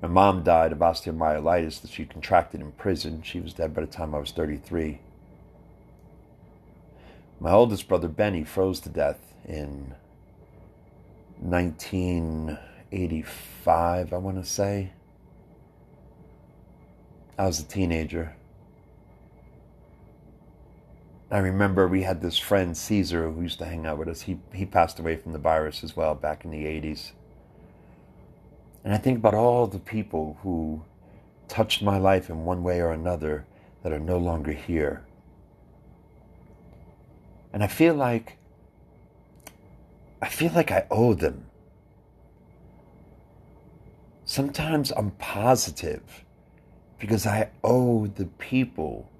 My 0.00 0.06
mom 0.06 0.44
died 0.44 0.70
of 0.70 0.78
osteomyelitis 0.78 1.80
that 1.80 1.90
she 1.90 2.04
contracted 2.04 2.60
in 2.60 2.70
prison. 2.70 3.22
She 3.24 3.40
was 3.40 3.54
dead 3.54 3.74
by 3.74 3.80
the 3.80 3.88
time 3.88 4.14
I 4.14 4.20
was 4.20 4.30
33. 4.30 5.00
My 7.40 7.50
oldest 7.50 7.88
brother 7.88 8.06
Benny 8.06 8.44
froze 8.44 8.78
to 8.80 8.88
death 8.88 9.18
in 9.48 9.96
1985, 11.40 14.12
I 14.12 14.16
want 14.16 14.42
to 14.42 14.44
say. 14.44 14.90
I 17.38 17.46
was 17.46 17.60
a 17.60 17.64
teenager. 17.64 18.34
I 21.30 21.38
remember 21.38 21.88
we 21.88 22.02
had 22.02 22.22
this 22.22 22.38
friend 22.38 22.76
Caesar 22.76 23.30
who 23.30 23.42
used 23.42 23.58
to 23.58 23.64
hang 23.64 23.84
out 23.84 23.98
with 23.98 24.08
us. 24.08 24.22
He 24.22 24.38
he 24.54 24.64
passed 24.64 24.98
away 24.98 25.16
from 25.16 25.32
the 25.32 25.38
virus 25.38 25.82
as 25.82 25.96
well 25.96 26.14
back 26.14 26.44
in 26.44 26.50
the 26.50 26.64
80s. 26.64 27.12
And 28.84 28.94
I 28.94 28.98
think 28.98 29.18
about 29.18 29.34
all 29.34 29.66
the 29.66 29.80
people 29.80 30.38
who 30.42 30.84
touched 31.48 31.82
my 31.82 31.98
life 31.98 32.30
in 32.30 32.44
one 32.44 32.62
way 32.62 32.80
or 32.80 32.92
another 32.92 33.44
that 33.82 33.92
are 33.92 33.98
no 33.98 34.16
longer 34.16 34.52
here. 34.52 35.04
And 37.52 37.64
I 37.64 37.66
feel 37.66 37.94
like 37.94 38.38
I 40.20 40.28
feel 40.28 40.52
like 40.52 40.70
I 40.70 40.86
owe 40.90 41.14
them. 41.14 41.46
Sometimes 44.24 44.90
I'm 44.92 45.12
positive 45.12 46.24
because 46.98 47.26
I 47.26 47.50
owe 47.62 48.06
the 48.06 48.26
people 48.26 49.10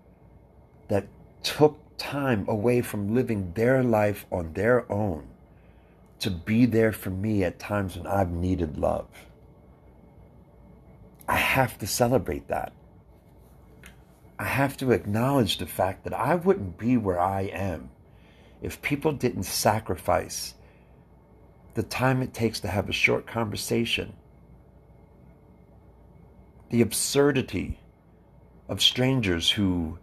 that 0.89 1.07
took 1.43 1.79
time 1.99 2.45
away 2.49 2.81
from 2.83 3.15
living 3.15 3.53
their 3.55 3.83
life 3.83 4.27
on 4.33 4.53
their 4.55 4.91
own 4.91 5.29
to 6.19 6.31
be 6.31 6.67
there 6.67 6.93
for 6.93 7.11
me 7.11 7.45
at 7.45 7.59
times 7.59 7.97
when 7.97 8.07
I've 8.07 8.31
needed 8.31 8.79
love. 8.79 9.07
I 11.29 11.37
have 11.37 11.79
to 11.79 11.87
celebrate 11.87 12.49
that. 12.49 12.73
I 14.39 14.45
have 14.45 14.77
to 14.79 14.93
acknowledge 14.93 15.59
the 15.59 15.67
fact 15.67 16.05
that 16.05 16.15
I 16.15 16.35
wouldn't 16.35 16.79
be 16.79 16.97
where 16.97 17.21
I 17.21 17.43
am 17.43 17.91
if 18.63 18.83
people 18.83 19.13
didn't 19.13 19.45
sacrifice 19.45 20.55
the 21.77 21.83
time 21.83 22.23
it 22.23 22.33
takes 22.33 22.59
to 22.61 22.69
have 22.69 22.89
a 22.89 22.93
short 22.93 23.27
conversation, 23.27 24.15
the 26.71 26.81
absurdity 26.81 27.79
of 28.67 28.81
strangers 28.81 29.51
who, 29.51 29.99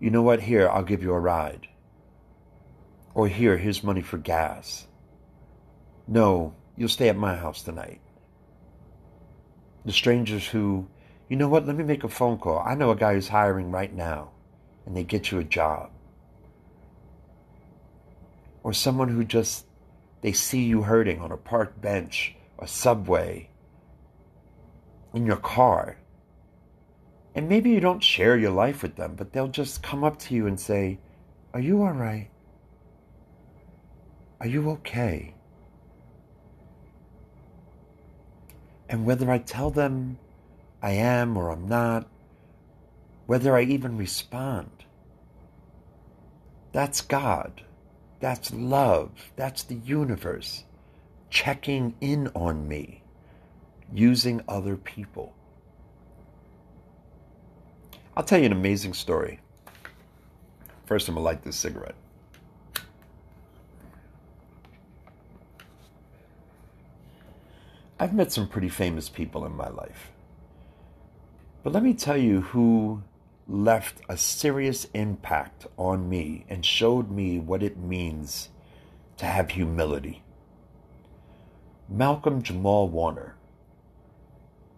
you 0.00 0.08
know 0.08 0.22
what, 0.22 0.40
here, 0.40 0.66
I'll 0.70 0.82
give 0.82 1.02
you 1.02 1.12
a 1.12 1.20
ride. 1.20 1.68
Or 3.14 3.28
here, 3.28 3.58
here's 3.58 3.84
money 3.84 4.00
for 4.00 4.16
gas. 4.16 4.86
No, 6.08 6.54
you'll 6.74 6.88
stay 6.88 7.10
at 7.10 7.18
my 7.18 7.36
house 7.36 7.62
tonight. 7.62 8.00
The 9.84 9.92
strangers 9.92 10.48
who, 10.48 10.88
you 11.28 11.36
know 11.36 11.50
what, 11.50 11.66
let 11.66 11.76
me 11.76 11.84
make 11.84 12.02
a 12.02 12.08
phone 12.08 12.38
call. 12.38 12.60
I 12.60 12.74
know 12.74 12.90
a 12.90 12.96
guy 12.96 13.12
who's 13.12 13.28
hiring 13.28 13.70
right 13.70 13.94
now, 13.94 14.30
and 14.86 14.96
they 14.96 15.04
get 15.04 15.30
you 15.30 15.38
a 15.38 15.44
job 15.44 15.90
or 18.62 18.72
someone 18.72 19.08
who 19.08 19.22
just 19.22 19.66
they 20.22 20.32
see 20.32 20.62
you 20.62 20.82
hurting 20.82 21.20
on 21.20 21.30
a 21.30 21.36
park 21.36 21.80
bench 21.80 22.34
a 22.58 22.66
subway 22.66 23.50
in 25.12 25.26
your 25.26 25.36
car. 25.36 25.98
And 27.34 27.48
maybe 27.48 27.70
you 27.70 27.80
don't 27.80 28.02
share 28.02 28.36
your 28.36 28.52
life 28.52 28.82
with 28.82 28.96
them 28.96 29.14
but 29.16 29.32
they'll 29.32 29.48
just 29.48 29.82
come 29.82 30.04
up 30.04 30.18
to 30.20 30.34
you 30.34 30.46
and 30.46 30.58
say 30.58 30.98
are 31.52 31.60
you 31.60 31.82
all 31.82 31.92
right? 31.92 32.30
Are 34.40 34.46
you 34.46 34.70
okay? 34.70 35.34
And 38.88 39.04
whether 39.04 39.30
i 39.30 39.38
tell 39.38 39.70
them 39.70 40.18
i 40.82 40.90
am 40.90 41.36
or 41.36 41.50
i'm 41.50 41.66
not 41.66 42.06
whether 43.26 43.56
i 43.56 43.62
even 43.62 43.96
respond 43.96 44.84
that's 46.72 47.00
god 47.00 47.62
that's 48.22 48.54
love. 48.54 49.10
That's 49.34 49.64
the 49.64 49.74
universe 49.74 50.62
checking 51.28 51.96
in 52.00 52.28
on 52.36 52.68
me 52.68 53.02
using 53.92 54.40
other 54.46 54.76
people. 54.76 55.34
I'll 58.16 58.22
tell 58.22 58.38
you 58.38 58.46
an 58.46 58.52
amazing 58.52 58.94
story. 58.94 59.40
First, 60.86 61.08
I'm 61.08 61.16
going 61.16 61.22
to 61.22 61.24
light 61.24 61.42
this 61.42 61.56
cigarette. 61.56 61.96
I've 67.98 68.14
met 68.14 68.30
some 68.30 68.46
pretty 68.46 68.68
famous 68.68 69.08
people 69.08 69.44
in 69.46 69.56
my 69.56 69.68
life. 69.68 70.12
But 71.64 71.72
let 71.72 71.82
me 71.82 71.92
tell 71.92 72.16
you 72.16 72.42
who 72.42 73.02
left 73.48 74.00
a 74.08 74.16
serious 74.16 74.86
impact 74.94 75.66
on 75.76 76.08
me 76.08 76.44
and 76.48 76.64
showed 76.64 77.10
me 77.10 77.38
what 77.38 77.62
it 77.62 77.76
means 77.76 78.48
to 79.16 79.26
have 79.26 79.50
humility. 79.50 80.22
Malcolm 81.88 82.42
Jamal 82.42 82.88
Warner 82.88 83.36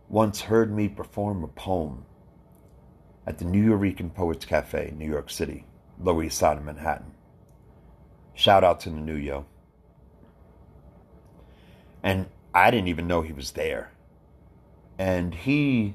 once 0.08 0.42
heard 0.42 0.74
me 0.74 0.88
perform 0.88 1.44
a 1.44 1.48
poem 1.48 2.04
at 3.26 3.38
the 3.38 3.44
Nuyorican 3.44 4.12
Poets 4.12 4.44
Cafe 4.44 4.88
in 4.88 4.98
New 4.98 5.10
York 5.10 5.30
City, 5.30 5.64
Lower 5.98 6.24
East 6.24 6.38
Side 6.38 6.58
of 6.58 6.64
Manhattan. 6.64 7.12
Shout 8.34 8.64
out 8.64 8.80
to 8.80 8.90
the 8.90 8.96
Nuyo. 8.96 9.44
And 12.02 12.26
I 12.52 12.70
didn't 12.70 12.88
even 12.88 13.06
know 13.06 13.22
he 13.22 13.32
was 13.32 13.52
there. 13.52 13.92
And 14.98 15.34
he, 15.34 15.94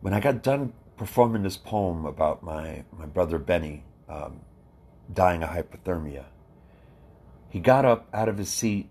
when 0.00 0.12
I 0.14 0.20
got 0.20 0.42
done 0.42 0.72
performing 1.00 1.42
this 1.42 1.56
poem 1.56 2.04
about 2.04 2.42
my, 2.42 2.84
my 2.92 3.06
brother 3.06 3.38
Benny 3.38 3.82
um, 4.06 4.42
dying 5.10 5.42
of 5.42 5.48
hypothermia. 5.48 6.26
He 7.48 7.58
got 7.58 7.86
up 7.86 8.06
out 8.12 8.28
of 8.28 8.36
his 8.36 8.50
seat, 8.50 8.90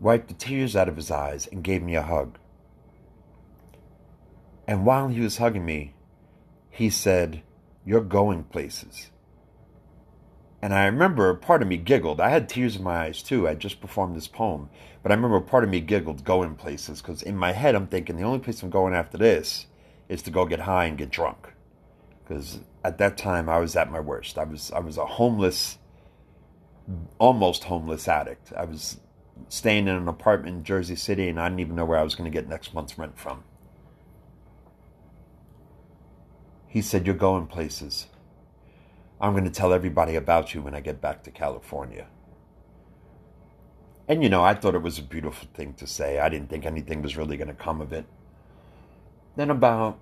wiped 0.00 0.28
the 0.28 0.34
tears 0.34 0.74
out 0.74 0.88
of 0.88 0.96
his 0.96 1.10
eyes, 1.10 1.46
and 1.46 1.62
gave 1.62 1.82
me 1.82 1.96
a 1.96 2.02
hug. 2.02 2.38
And 4.66 4.86
while 4.86 5.08
he 5.08 5.20
was 5.20 5.36
hugging 5.36 5.66
me, 5.66 5.92
he 6.70 6.88
said, 6.88 7.42
You're 7.84 8.00
going 8.00 8.44
places. 8.44 9.10
And 10.62 10.72
I 10.72 10.86
remember 10.86 11.34
part 11.34 11.60
of 11.60 11.68
me 11.68 11.76
giggled. 11.76 12.22
I 12.22 12.30
had 12.30 12.48
tears 12.48 12.76
in 12.76 12.82
my 12.82 13.00
eyes 13.00 13.22
too. 13.22 13.46
I 13.46 13.54
just 13.54 13.82
performed 13.82 14.16
this 14.16 14.28
poem. 14.28 14.70
But 15.02 15.12
I 15.12 15.14
remember 15.14 15.40
part 15.42 15.62
of 15.62 15.68
me 15.68 15.80
giggled 15.80 16.24
going 16.24 16.54
places 16.54 17.02
because 17.02 17.22
in 17.22 17.36
my 17.36 17.52
head 17.52 17.74
I'm 17.74 17.86
thinking 17.86 18.16
the 18.16 18.22
only 18.22 18.38
place 18.38 18.62
I'm 18.62 18.70
going 18.70 18.94
after 18.94 19.18
this 19.18 19.66
is 20.10 20.20
to 20.22 20.30
go 20.30 20.44
get 20.44 20.60
high 20.60 20.84
and 20.86 20.98
get 20.98 21.08
drunk. 21.08 21.54
Because 22.22 22.60
at 22.84 22.98
that 22.98 23.16
time 23.16 23.48
I 23.48 23.58
was 23.58 23.76
at 23.76 23.90
my 23.90 24.00
worst. 24.00 24.36
I 24.36 24.44
was 24.44 24.70
I 24.72 24.80
was 24.80 24.98
a 24.98 25.06
homeless, 25.06 25.78
almost 27.18 27.64
homeless 27.64 28.08
addict. 28.08 28.52
I 28.54 28.64
was 28.64 28.98
staying 29.48 29.88
in 29.88 29.94
an 29.94 30.08
apartment 30.08 30.56
in 30.56 30.64
Jersey 30.64 30.96
City, 30.96 31.28
and 31.28 31.40
I 31.40 31.48
didn't 31.48 31.60
even 31.60 31.76
know 31.76 31.84
where 31.84 31.98
I 31.98 32.02
was 32.02 32.16
going 32.16 32.30
to 32.30 32.36
get 32.36 32.48
next 32.48 32.74
month's 32.74 32.98
rent 32.98 33.18
from. 33.18 33.44
He 36.66 36.82
said, 36.82 37.06
You're 37.06 37.14
going 37.14 37.46
places. 37.46 38.08
I'm 39.20 39.32
going 39.32 39.44
to 39.44 39.50
tell 39.50 39.72
everybody 39.72 40.16
about 40.16 40.54
you 40.54 40.62
when 40.62 40.74
I 40.74 40.80
get 40.80 41.00
back 41.00 41.22
to 41.24 41.30
California. 41.30 42.08
And 44.08 44.24
you 44.24 44.28
know, 44.28 44.42
I 44.42 44.54
thought 44.54 44.74
it 44.74 44.82
was 44.82 44.98
a 44.98 45.02
beautiful 45.02 45.46
thing 45.54 45.74
to 45.74 45.86
say. 45.86 46.18
I 46.18 46.28
didn't 46.28 46.48
think 46.48 46.66
anything 46.66 47.00
was 47.00 47.16
really 47.16 47.36
going 47.36 47.48
to 47.48 47.54
come 47.54 47.80
of 47.80 47.92
it. 47.92 48.06
Then, 49.36 49.50
about, 49.50 49.98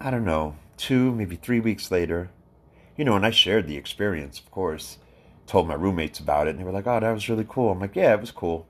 I 0.00 0.10
don't 0.10 0.24
know, 0.24 0.56
two, 0.76 1.12
maybe 1.12 1.36
three 1.36 1.60
weeks 1.60 1.90
later, 1.90 2.30
you 2.96 3.04
know, 3.04 3.16
and 3.16 3.26
I 3.26 3.30
shared 3.30 3.66
the 3.66 3.76
experience, 3.76 4.38
of 4.38 4.50
course, 4.50 4.98
told 5.46 5.68
my 5.68 5.74
roommates 5.74 6.20
about 6.20 6.46
it, 6.46 6.50
and 6.50 6.58
they 6.58 6.64
were 6.64 6.72
like, 6.72 6.86
oh, 6.86 7.00
that 7.00 7.12
was 7.12 7.28
really 7.28 7.46
cool. 7.48 7.72
I'm 7.72 7.80
like, 7.80 7.96
yeah, 7.96 8.14
it 8.14 8.20
was 8.20 8.30
cool. 8.30 8.66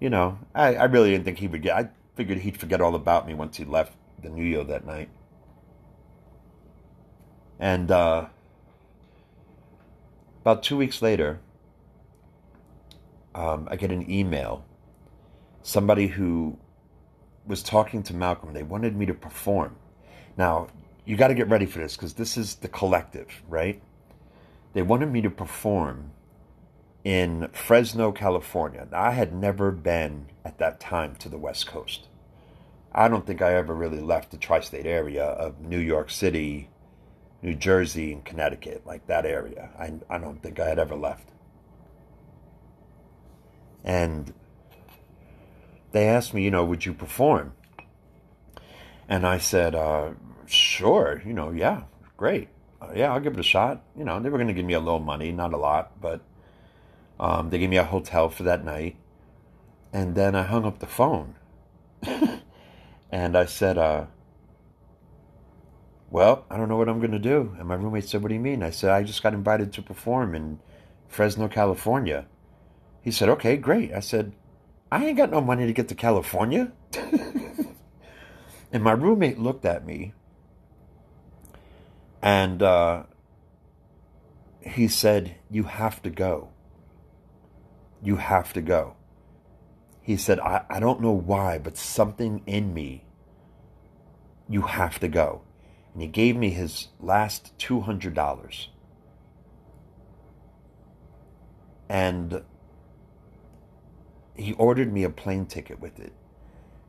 You 0.00 0.10
know, 0.10 0.38
I, 0.54 0.74
I 0.74 0.84
really 0.84 1.10
didn't 1.10 1.24
think 1.24 1.38
he 1.38 1.48
would 1.48 1.62
get, 1.62 1.76
I 1.76 1.88
figured 2.16 2.38
he'd 2.38 2.56
forget 2.56 2.80
all 2.80 2.94
about 2.94 3.26
me 3.26 3.34
once 3.34 3.56
he 3.56 3.64
left 3.64 3.94
the 4.22 4.28
Nuyo 4.28 4.66
that 4.68 4.84
night. 4.86 5.08
And 7.58 7.90
uh, 7.90 8.26
about 10.42 10.62
two 10.62 10.76
weeks 10.76 11.00
later, 11.00 11.40
um, 13.34 13.68
I 13.70 13.76
get 13.76 13.90
an 13.90 14.10
email. 14.10 14.64
Somebody 15.62 16.08
who 16.08 16.58
was 17.46 17.62
talking 17.62 18.02
to 18.04 18.14
Malcolm, 18.14 18.52
they 18.52 18.62
wanted 18.62 18.96
me 18.96 19.06
to 19.06 19.14
perform. 19.14 19.76
Now, 20.36 20.68
you 21.04 21.16
got 21.16 21.28
to 21.28 21.34
get 21.34 21.48
ready 21.48 21.66
for 21.66 21.78
this 21.78 21.96
because 21.96 22.14
this 22.14 22.36
is 22.36 22.56
the 22.56 22.68
collective, 22.68 23.42
right? 23.48 23.80
They 24.72 24.82
wanted 24.82 25.12
me 25.12 25.20
to 25.22 25.30
perform 25.30 26.12
in 27.04 27.48
Fresno, 27.52 28.12
California. 28.12 28.88
Now, 28.90 29.02
I 29.02 29.10
had 29.10 29.34
never 29.34 29.70
been 29.70 30.26
at 30.44 30.58
that 30.58 30.80
time 30.80 31.16
to 31.16 31.28
the 31.28 31.38
West 31.38 31.66
Coast. 31.66 32.08
I 32.92 33.08
don't 33.08 33.26
think 33.26 33.42
I 33.42 33.54
ever 33.54 33.74
really 33.74 34.00
left 34.00 34.30
the 34.30 34.36
tri 34.36 34.60
state 34.60 34.86
area 34.86 35.24
of 35.24 35.60
New 35.60 35.78
York 35.78 36.10
City, 36.10 36.70
New 37.42 37.54
Jersey, 37.54 38.12
and 38.12 38.24
Connecticut, 38.24 38.86
like 38.86 39.06
that 39.06 39.26
area. 39.26 39.70
I, 39.78 39.92
I 40.08 40.18
don't 40.18 40.42
think 40.42 40.58
I 40.58 40.68
had 40.68 40.78
ever 40.78 40.94
left. 40.94 41.28
And 43.82 44.32
they 45.94 46.08
asked 46.08 46.34
me, 46.34 46.42
you 46.42 46.50
know, 46.50 46.64
would 46.64 46.84
you 46.84 46.92
perform? 46.92 47.52
And 49.08 49.24
I 49.24 49.38
said, 49.38 49.76
uh, 49.76 50.10
sure, 50.44 51.22
you 51.24 51.32
know, 51.32 51.52
yeah, 51.52 51.84
great. 52.16 52.48
Uh, 52.82 52.88
yeah, 52.96 53.12
I'll 53.12 53.20
give 53.20 53.34
it 53.34 53.38
a 53.38 53.44
shot. 53.44 53.84
You 53.96 54.04
know, 54.04 54.18
they 54.18 54.28
were 54.28 54.38
going 54.38 54.48
to 54.48 54.54
give 54.54 54.66
me 54.66 54.74
a 54.74 54.80
little 54.80 54.98
money, 54.98 55.30
not 55.30 55.54
a 55.54 55.56
lot, 55.56 56.00
but 56.00 56.20
um, 57.20 57.50
they 57.50 57.60
gave 57.60 57.70
me 57.70 57.76
a 57.76 57.84
hotel 57.84 58.28
for 58.28 58.42
that 58.42 58.64
night. 58.64 58.96
And 59.92 60.16
then 60.16 60.34
I 60.34 60.42
hung 60.42 60.64
up 60.64 60.80
the 60.80 60.88
phone. 60.88 61.36
and 63.12 63.38
I 63.38 63.44
said, 63.44 63.78
uh, 63.78 64.06
well, 66.10 66.44
I 66.50 66.56
don't 66.56 66.68
know 66.68 66.76
what 66.76 66.88
I'm 66.88 66.98
going 66.98 67.12
to 67.12 67.20
do. 67.20 67.54
And 67.56 67.68
my 67.68 67.76
roommate 67.76 68.08
said, 68.08 68.20
what 68.20 68.30
do 68.30 68.34
you 68.34 68.40
mean? 68.40 68.64
I 68.64 68.70
said, 68.70 68.90
I 68.90 69.04
just 69.04 69.22
got 69.22 69.32
invited 69.32 69.72
to 69.74 69.82
perform 69.82 70.34
in 70.34 70.58
Fresno, 71.06 71.46
California. 71.46 72.26
He 73.00 73.12
said, 73.12 73.28
okay, 73.28 73.56
great. 73.56 73.92
I 73.92 74.00
said, 74.00 74.32
I 74.90 75.06
ain't 75.06 75.16
got 75.16 75.30
no 75.30 75.40
money 75.40 75.66
to 75.66 75.72
get 75.72 75.88
to 75.88 75.94
California. 75.94 76.72
and 78.72 78.82
my 78.82 78.92
roommate 78.92 79.38
looked 79.38 79.64
at 79.64 79.84
me 79.86 80.14
and 82.24 82.62
uh, 82.62 83.02
he 84.62 84.88
said, 84.88 85.36
You 85.50 85.64
have 85.64 86.02
to 86.04 86.10
go. 86.10 86.48
You 88.02 88.16
have 88.16 88.54
to 88.54 88.62
go. 88.62 88.96
He 90.00 90.16
said, 90.16 90.40
I, 90.40 90.64
I 90.70 90.80
don't 90.80 91.02
know 91.02 91.12
why, 91.12 91.58
but 91.58 91.76
something 91.76 92.42
in 92.46 92.72
me, 92.72 93.04
you 94.48 94.62
have 94.62 94.98
to 95.00 95.08
go. 95.08 95.42
And 95.92 96.00
he 96.00 96.08
gave 96.08 96.34
me 96.34 96.50
his 96.50 96.88
last 96.98 97.56
$200. 97.58 98.66
And 101.90 102.42
he 104.34 104.52
ordered 104.54 104.92
me 104.92 105.04
a 105.04 105.10
plane 105.10 105.46
ticket 105.46 105.80
with 105.80 105.98
it. 105.98 106.12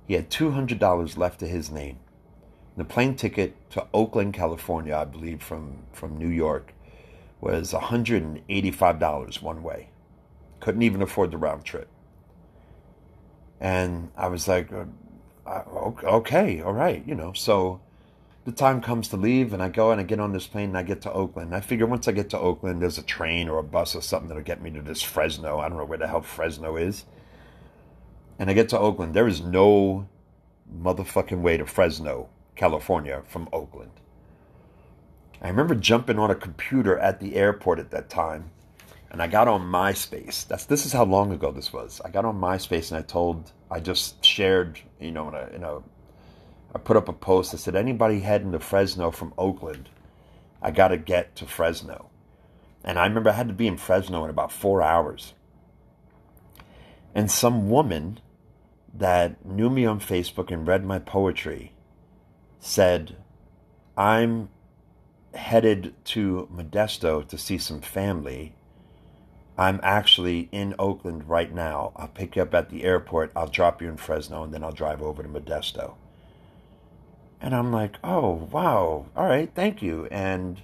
He 0.07 0.13
had 0.13 0.29
$200 0.29 1.17
left 1.17 1.39
to 1.39 1.47
his 1.47 1.71
name. 1.71 1.99
The 2.77 2.85
plane 2.85 3.15
ticket 3.15 3.55
to 3.71 3.87
Oakland, 3.93 4.33
California, 4.33 4.95
I 4.95 5.05
believe, 5.05 5.41
from, 5.41 5.83
from 5.93 6.17
New 6.17 6.27
York, 6.27 6.73
was 7.39 7.71
$185 7.73 9.41
one 9.41 9.63
way. 9.63 9.89
Couldn't 10.59 10.81
even 10.81 11.01
afford 11.01 11.31
the 11.31 11.37
round 11.37 11.63
trip. 11.63 11.87
And 13.59 14.11
I 14.17 14.27
was 14.27 14.47
like, 14.47 14.69
uh, 14.71 14.85
okay, 16.03 16.61
all 16.61 16.73
right, 16.73 17.03
you 17.07 17.15
know. 17.15 17.33
So 17.33 17.79
the 18.43 18.51
time 18.51 18.81
comes 18.81 19.07
to 19.09 19.17
leave, 19.17 19.53
and 19.53 19.63
I 19.63 19.69
go 19.69 19.91
and 19.91 20.01
I 20.01 20.03
get 20.03 20.19
on 20.19 20.33
this 20.33 20.47
plane 20.47 20.69
and 20.69 20.77
I 20.77 20.83
get 20.83 21.01
to 21.01 21.13
Oakland. 21.13 21.55
I 21.55 21.61
figure 21.61 21.85
once 21.85 22.07
I 22.07 22.11
get 22.11 22.29
to 22.31 22.39
Oakland, 22.39 22.81
there's 22.81 22.97
a 22.97 23.03
train 23.03 23.47
or 23.47 23.57
a 23.59 23.63
bus 23.63 23.95
or 23.95 24.01
something 24.01 24.27
that'll 24.27 24.43
get 24.43 24.61
me 24.61 24.69
to 24.71 24.81
this 24.81 25.01
Fresno. 25.01 25.59
I 25.59 25.69
don't 25.69 25.77
know 25.77 25.85
where 25.85 25.97
the 25.97 26.07
hell 26.07 26.21
Fresno 26.21 26.75
is. 26.75 27.05
And 28.37 28.49
I 28.49 28.53
get 28.53 28.69
to 28.69 28.79
Oakland. 28.79 29.13
There 29.13 29.27
is 29.27 29.41
no 29.41 30.07
motherfucking 30.73 31.41
way 31.41 31.57
to 31.57 31.65
Fresno, 31.65 32.29
California 32.55 33.21
from 33.27 33.47
Oakland. 33.53 33.91
I 35.41 35.49
remember 35.49 35.75
jumping 35.75 36.19
on 36.19 36.31
a 36.31 36.35
computer 36.35 36.97
at 36.97 37.19
the 37.19 37.35
airport 37.35 37.79
at 37.79 37.91
that 37.91 38.09
time, 38.09 38.49
and 39.11 39.21
I 39.21 39.27
got 39.27 39.47
on 39.47 39.61
MySpace. 39.61 40.47
That's 40.47 40.65
this 40.65 40.85
is 40.85 40.91
how 40.91 41.05
long 41.05 41.31
ago 41.31 41.51
this 41.51 41.71
was. 41.71 42.01
I 42.03 42.09
got 42.09 42.25
on 42.25 42.39
MySpace 42.39 42.91
and 42.91 42.97
I 42.97 43.03
told, 43.03 43.51
I 43.69 43.79
just 43.79 44.23
shared, 44.23 44.79
you 44.99 45.11
know, 45.11 45.29
in 45.29 45.35
a, 45.35 45.47
in 45.55 45.63
a 45.63 45.81
I 46.75 46.77
put 46.77 46.97
up 46.97 47.07
a 47.07 47.13
post 47.13 47.53
that 47.53 47.59
said, 47.59 47.75
anybody 47.75 48.19
heading 48.19 48.51
to 48.51 48.59
Fresno 48.59 49.09
from 49.09 49.33
Oakland, 49.37 49.87
I 50.61 50.71
got 50.71 50.89
to 50.89 50.97
get 50.97 51.33
to 51.37 51.45
Fresno. 51.45 52.09
And 52.83 52.99
I 52.99 53.05
remember 53.05 53.29
I 53.29 53.33
had 53.33 53.47
to 53.47 53.53
be 53.53 53.67
in 53.67 53.77
Fresno 53.77 54.25
in 54.25 54.29
about 54.29 54.51
four 54.51 54.81
hours. 54.81 55.33
And 57.15 57.31
some 57.31 57.69
woman 57.69 58.19
that 58.97 59.45
knew 59.45 59.69
me 59.69 59.85
on 59.85 59.99
Facebook 59.99 60.51
and 60.51 60.67
read 60.67 60.85
my 60.85 60.99
poetry 60.99 61.73
said, 62.59 63.17
I'm 63.97 64.49
headed 65.33 65.93
to 66.05 66.47
Modesto 66.53 67.27
to 67.27 67.37
see 67.37 67.57
some 67.57 67.81
family. 67.81 68.55
I'm 69.57 69.79
actually 69.83 70.49
in 70.51 70.75
Oakland 70.79 71.29
right 71.29 71.53
now. 71.53 71.91
I'll 71.95 72.07
pick 72.07 72.35
you 72.35 72.41
up 72.41 72.53
at 72.53 72.69
the 72.69 72.83
airport. 72.83 73.31
I'll 73.35 73.47
drop 73.47 73.81
you 73.81 73.89
in 73.89 73.97
Fresno 73.97 74.43
and 74.43 74.53
then 74.53 74.63
I'll 74.63 74.71
drive 74.71 75.01
over 75.01 75.23
to 75.23 75.29
Modesto. 75.29 75.95
And 77.41 77.53
I'm 77.53 77.71
like, 77.71 77.97
oh, 78.03 78.47
wow. 78.51 79.05
All 79.15 79.25
right, 79.27 79.51
thank 79.53 79.81
you. 79.81 80.07
And 80.09 80.61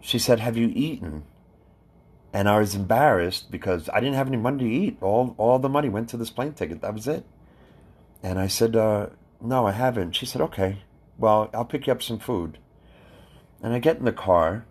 she 0.00 0.18
said, 0.18 0.40
Have 0.40 0.56
you 0.56 0.70
eaten? 0.74 1.24
And 2.32 2.48
I 2.48 2.58
was 2.58 2.74
embarrassed 2.74 3.50
because 3.50 3.90
I 3.92 4.00
didn't 4.00 4.14
have 4.14 4.28
any 4.28 4.38
money 4.38 4.64
to 4.64 4.70
eat. 4.70 4.96
All 5.02 5.34
all 5.36 5.58
the 5.58 5.68
money 5.68 5.88
went 5.88 6.08
to 6.10 6.16
this 6.16 6.30
plane 6.30 6.54
ticket. 6.54 6.80
That 6.80 6.94
was 6.94 7.06
it. 7.06 7.24
And 8.22 8.38
I 8.38 8.46
said, 8.46 8.74
uh, 8.74 9.08
no, 9.40 9.66
I 9.66 9.72
haven't. 9.72 10.12
She 10.12 10.26
said, 10.26 10.40
okay, 10.42 10.78
well, 11.18 11.50
I'll 11.52 11.64
pick 11.64 11.86
you 11.86 11.92
up 11.92 12.02
some 12.02 12.18
food. 12.18 12.58
And 13.62 13.74
I 13.74 13.78
get 13.80 13.98
in 13.98 14.04
the 14.04 14.12
car, 14.12 14.64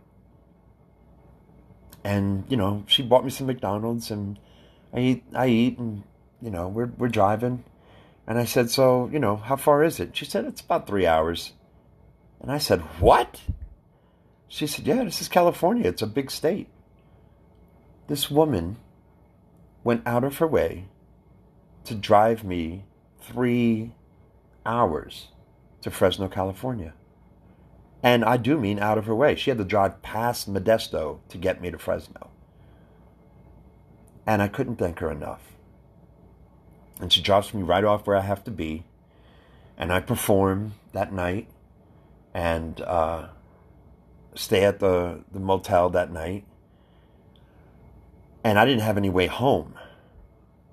and 2.04 2.46
you 2.50 2.58
know, 2.58 2.84
she 2.88 3.04
bought 3.04 3.24
me 3.24 3.30
some 3.30 3.48
McDonald's, 3.48 4.12
and 4.12 4.40
I 4.94 5.00
eat, 5.00 5.24
I 5.34 5.48
eat, 5.48 5.78
and 5.78 6.04
you 6.42 6.50
know, 6.50 6.68
we're 6.68 6.92
we're 6.98 7.08
driving, 7.08 7.64
and 8.28 8.38
I 8.38 8.46
said, 8.46 8.70
so 8.70 9.10
you 9.14 9.20
know, 9.20 9.38
how 9.38 9.56
far 9.56 9.84
is 9.84 10.00
it? 10.00 10.18
She 10.18 10.26
said, 10.26 10.46
it's 10.46 10.62
about 10.62 10.88
three 10.88 11.06
hours, 11.06 11.54
and 12.42 12.52
I 12.52 12.58
said, 12.58 12.82
what? 13.00 13.40
She 14.50 14.68
said, 14.68 14.86
yeah, 14.86 15.06
this 15.06 15.22
is 15.22 15.30
California. 15.30 15.88
It's 15.88 16.02
a 16.02 16.08
big 16.08 16.30
state. 16.30 16.68
This 18.12 18.30
woman 18.30 18.76
went 19.86 20.06
out 20.06 20.26
of 20.26 20.40
her 20.40 20.46
way 20.46 20.88
to 21.86 21.96
drive 21.96 22.44
me 22.44 22.84
three 23.22 23.94
hours 24.66 25.30
to 25.80 25.90
Fresno, 25.90 26.28
California. 26.28 26.94
And 28.04 28.26
I 28.26 28.36
do 28.36 28.60
mean 28.60 28.80
out 28.80 28.98
of 28.98 29.06
her 29.06 29.16
way. 29.16 29.36
She 29.36 29.50
had 29.50 29.60
to 29.60 29.64
drive 29.64 30.02
past 30.02 30.52
Modesto 30.52 31.20
to 31.30 31.38
get 31.38 31.62
me 31.62 31.72
to 31.72 31.78
Fresno. 31.78 32.32
And 34.28 34.42
I 34.42 34.50
couldn't 34.50 34.76
thank 34.76 35.00
her 35.00 35.10
enough. 35.10 35.54
And 37.00 37.14
she 37.14 37.22
drops 37.22 37.54
me 37.54 37.62
right 37.62 37.86
off 37.86 38.06
where 38.06 38.18
I 38.18 38.24
have 38.24 38.44
to 38.44 38.52
be. 38.52 38.84
And 39.78 39.90
I 39.90 40.02
perform 40.02 40.74
that 40.92 41.14
night 41.14 41.48
and 42.34 42.82
uh, 42.82 43.30
stay 44.36 44.66
at 44.66 44.82
the, 44.82 45.24
the 45.32 45.40
motel 45.40 45.90
that 45.92 46.12
night 46.12 46.44
and 48.44 48.60
I 48.60 48.66
didn't 48.66 48.82
have 48.82 48.98
any 48.98 49.10
way 49.10 49.28
home. 49.28 49.76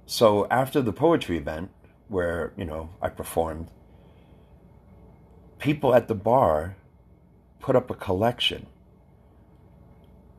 So 0.06 0.46
after 0.50 0.80
the 0.80 0.92
poetry 0.92 1.36
event, 1.36 1.70
where 2.08 2.52
you 2.56 2.64
know 2.64 2.90
I 3.02 3.08
performed, 3.08 3.68
people 5.58 5.94
at 5.94 6.08
the 6.08 6.14
bar 6.14 6.76
put 7.60 7.76
up 7.76 7.90
a 7.90 7.94
collection, 7.94 8.66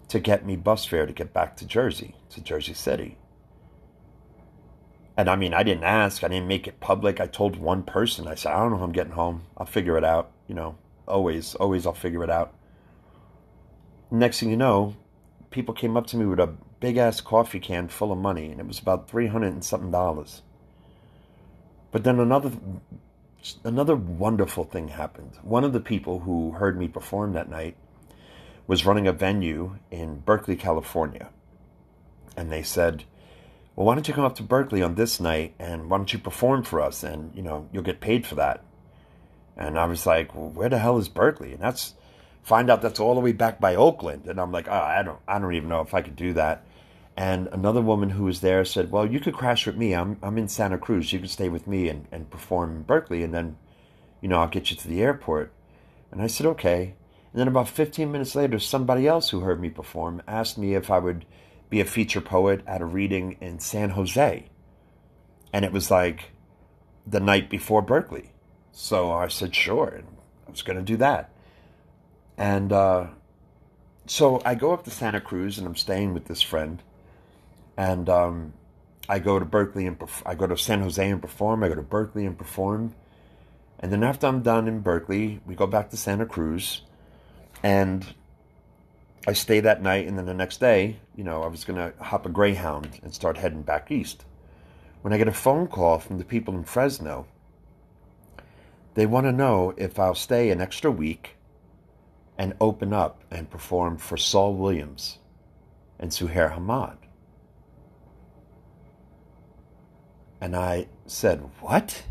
to 0.10 0.20
get 0.20 0.46
me 0.46 0.56
bus 0.56 0.86
fare 0.86 1.06
to 1.06 1.14
get 1.14 1.34
back 1.34 1.56
to 1.58 1.66
Jersey, 1.66 2.16
to 2.32 2.42
Jersey 2.42 2.74
City. 2.74 3.18
And 5.16 5.30
I 5.30 5.36
mean, 5.36 5.54
I 5.54 5.64
didn't 5.64 5.84
ask, 5.84 6.24
I 6.24 6.30
didn't 6.30 6.48
make 6.48 6.68
it 6.68 6.80
public. 6.80 7.20
I 7.20 7.28
told 7.28 7.58
one 7.58 7.84
person, 7.84 8.28
I 8.28 8.36
said, 8.36 8.54
I 8.54 8.60
don't 8.60 8.72
know 8.72 8.78
if 8.78 8.82
I'm 8.84 8.92
getting 8.92 9.14
home. 9.14 9.44
I'll 9.58 9.66
figure 9.66 9.98
it 9.98 10.04
out. 10.04 10.32
You 10.48 10.56
know, 10.56 10.78
always, 11.08 11.56
always 11.56 11.86
I'll 11.86 11.94
figure 11.94 12.24
it 12.24 12.30
out. 12.30 12.56
Next 14.10 14.40
thing 14.40 14.50
you 14.50 14.58
know, 14.58 14.96
people 15.52 15.76
came 15.76 15.96
up 15.96 16.08
to 16.08 16.18
me 16.18 16.26
with 16.26 16.40
a 16.40 16.56
big 16.80 16.98
ass 16.98 17.22
coffee 17.22 17.60
can 17.60 17.88
full 17.88 18.12
of 18.12 18.18
money, 18.18 18.52
and 18.52 18.60
it 18.60 18.68
was 18.68 18.80
about 18.80 19.10
300 19.10 19.48
and 19.48 19.64
something 19.64 19.92
dollars. 19.92 20.42
But 21.92 22.04
then 22.04 22.20
another 22.20 22.52
another 23.64 23.96
wonderful 23.96 24.66
thing 24.66 24.90
happened. 24.90 25.32
One 25.42 25.64
of 25.64 25.74
the 25.74 25.80
people 25.80 26.20
who 26.20 26.52
heard 26.52 26.78
me 26.78 26.88
perform 26.88 27.34
that 27.34 27.50
night 27.50 27.76
was 28.68 28.86
running 28.86 29.08
a 29.08 29.14
venue 29.14 29.78
in 29.90 30.20
Berkeley, 30.20 30.56
California. 30.56 31.30
And 32.38 32.52
they 32.52 32.62
said, 32.62 33.04
well, 33.76 33.88
why 33.88 33.96
don't 33.96 34.08
you 34.08 34.14
come 34.14 34.26
up 34.26 34.36
to 34.36 34.44
Berkeley 34.44 34.84
on 34.84 34.96
this 34.96 35.20
night 35.20 35.56
and 35.58 35.90
why 35.90 35.98
don't 35.98 36.14
you 36.14 36.20
perform 36.20 36.64
for 36.64 36.82
us 36.82 37.02
and, 37.02 37.34
you 37.34 37.42
know, 37.42 37.68
you'll 37.72 37.82
get 37.84 38.02
paid 38.02 38.28
for 38.28 38.36
that. 38.36 38.64
And 39.58 39.80
I 39.80 39.86
was 39.86 40.06
like, 40.06 40.36
well, 40.36 40.50
where 40.50 40.70
the 40.70 40.78
hell 40.78 40.98
is 40.98 41.10
Berkeley? 41.10 41.54
And 41.54 41.62
that's, 41.62 41.96
find 42.44 42.70
out 42.70 42.82
that's 42.82 43.00
all 43.00 43.16
the 43.16 43.22
way 43.22 43.32
back 43.32 43.60
by 43.60 43.76
Oakland. 43.76 44.28
And 44.28 44.40
I'm 44.40 44.52
like, 44.52 44.68
oh, 44.68 44.74
I 44.74 45.02
don't, 45.02 45.20
I 45.28 45.40
don't 45.40 45.56
even 45.56 45.70
know 45.70 45.82
if 45.82 45.94
I 45.94 46.02
could 46.02 46.16
do 46.16 46.34
that. 46.34 46.64
And 47.20 47.50
another 47.52 47.82
woman 47.82 48.12
who 48.12 48.24
was 48.24 48.40
there 48.40 48.64
said, 48.64 48.92
well, 48.92 49.06
you 49.06 49.20
could 49.20 49.34
crash 49.34 49.66
with 49.66 49.76
me. 49.76 49.94
I'm, 49.94 50.18
I'm 50.24 50.38
in 50.38 50.48
Santa 50.48 50.78
Cruz. 50.78 51.12
You 51.12 51.20
could 51.20 51.30
stay 51.30 51.50
with 51.50 51.68
me 51.68 51.90
and, 51.90 52.08
and 52.14 52.30
perform 52.30 52.78
in 52.78 52.84
Berkeley. 52.84 53.24
And 53.24 53.34
then, 53.34 53.58
you 54.22 54.30
know, 54.30 54.40
I'll 54.40 54.48
get 54.48 54.72
you 54.72 54.78
to 54.78 54.88
the 54.88 55.02
airport. 55.02 55.52
And 56.14 56.22
I 56.22 56.28
said, 56.28 56.46
okay. 56.46 56.96
And 57.34 57.42
then 57.42 57.50
about 57.50 57.68
15 57.68 58.10
minutes 58.10 58.36
later, 58.36 58.58
somebody 58.58 59.06
else 59.06 59.32
who 59.32 59.42
heard 59.42 59.60
me 59.60 59.70
perform 59.70 60.22
asked 60.30 60.58
me 60.58 60.76
if 60.76 60.90
I 60.90 61.00
would 61.00 61.26
be 61.70 61.82
a 61.82 61.86
feature 61.86 62.22
poet 62.22 62.64
at 62.66 62.80
a 62.80 62.86
reading 62.86 63.36
in 63.42 63.60
San 63.60 63.90
Jose. 63.90 64.46
And 65.52 65.66
it 65.66 65.74
was 65.74 65.92
like 65.92 66.32
the 67.06 67.20
night 67.20 67.50
before 67.50 67.82
Berkeley. 67.82 68.32
So 68.72 69.12
I 69.12 69.28
said, 69.28 69.54
sure. 69.54 70.04
I 70.48 70.52
was 70.52 70.62
going 70.62 70.80
to 70.80 70.86
do 70.86 70.96
that. 70.96 71.34
And 72.38 72.72
uh, 72.72 73.08
so 74.06 74.42
I 74.46 74.56
go 74.56 74.72
up 74.72 74.86
to 74.86 74.90
Santa 74.90 75.20
Cruz 75.20 75.58
and 75.58 75.68
I'm 75.68 75.76
staying 75.76 76.14
with 76.14 76.24
this 76.24 76.42
friend. 76.42 76.82
And 77.80 78.10
um, 78.10 78.54
I 79.08 79.20
go 79.20 79.40
to 79.40 79.46
Berkeley 79.46 79.88
and 79.88 79.98
perf- 79.98 80.22
I 80.26 80.36
go 80.36 80.46
to 80.46 80.58
San 80.58 80.82
Jose 80.82 81.10
and 81.10 81.22
perform. 81.22 81.64
I 81.64 81.70
go 81.70 81.76
to 81.76 81.82
Berkeley 81.82 82.26
and 82.26 82.38
perform. 82.38 82.94
And 83.80 83.90
then 83.90 84.04
after 84.04 84.28
I'm 84.28 84.42
done 84.42 84.68
in 84.68 84.82
Berkeley, 84.82 85.40
we 85.46 85.56
go 85.56 85.66
back 85.66 85.90
to 85.92 85.96
Santa 85.96 86.26
Cruz. 86.26 86.82
And 87.64 88.06
I 89.26 89.32
stay 89.32 89.62
that 89.62 89.82
night, 89.82 90.08
and 90.08 90.18
then 90.18 90.26
the 90.26 90.34
next 90.34 90.60
day, 90.60 90.98
you 91.16 91.24
know, 91.24 91.42
I 91.42 91.48
was 91.48 91.64
to 91.64 91.94
hop 92.02 92.26
a 92.26 92.30
Greyhound 92.30 93.00
and 93.02 93.14
start 93.14 93.38
heading 93.38 93.62
back 93.62 93.90
east. 93.90 94.26
When 95.02 95.14
I 95.14 95.18
get 95.18 95.30
a 95.30 95.34
phone 95.34 95.68
call 95.68 96.00
from 96.00 96.18
the 96.18 96.26
people 96.26 96.56
in 96.56 96.66
Fresno, 96.66 97.28
they 98.96 99.06
want 99.06 99.26
to 99.26 99.32
know 99.32 99.74
if 99.78 99.98
I'll 99.98 100.16
stay 100.16 100.50
an 100.50 100.60
extra 100.60 100.92
week 100.92 101.38
and 102.38 102.56
open 102.60 102.92
up 102.92 103.24
and 103.32 103.50
perform 103.50 103.96
for 103.96 104.18
Saul 104.18 104.56
Williams 104.56 105.20
and 105.98 106.12
Suheir 106.12 106.52
Hammad. 106.52 106.99
And 110.42 110.56
I 110.56 110.88
said, 111.06 111.42
What? 111.60 112.04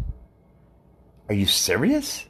Are 1.28 1.34
you 1.34 1.46
serious? 1.46 2.26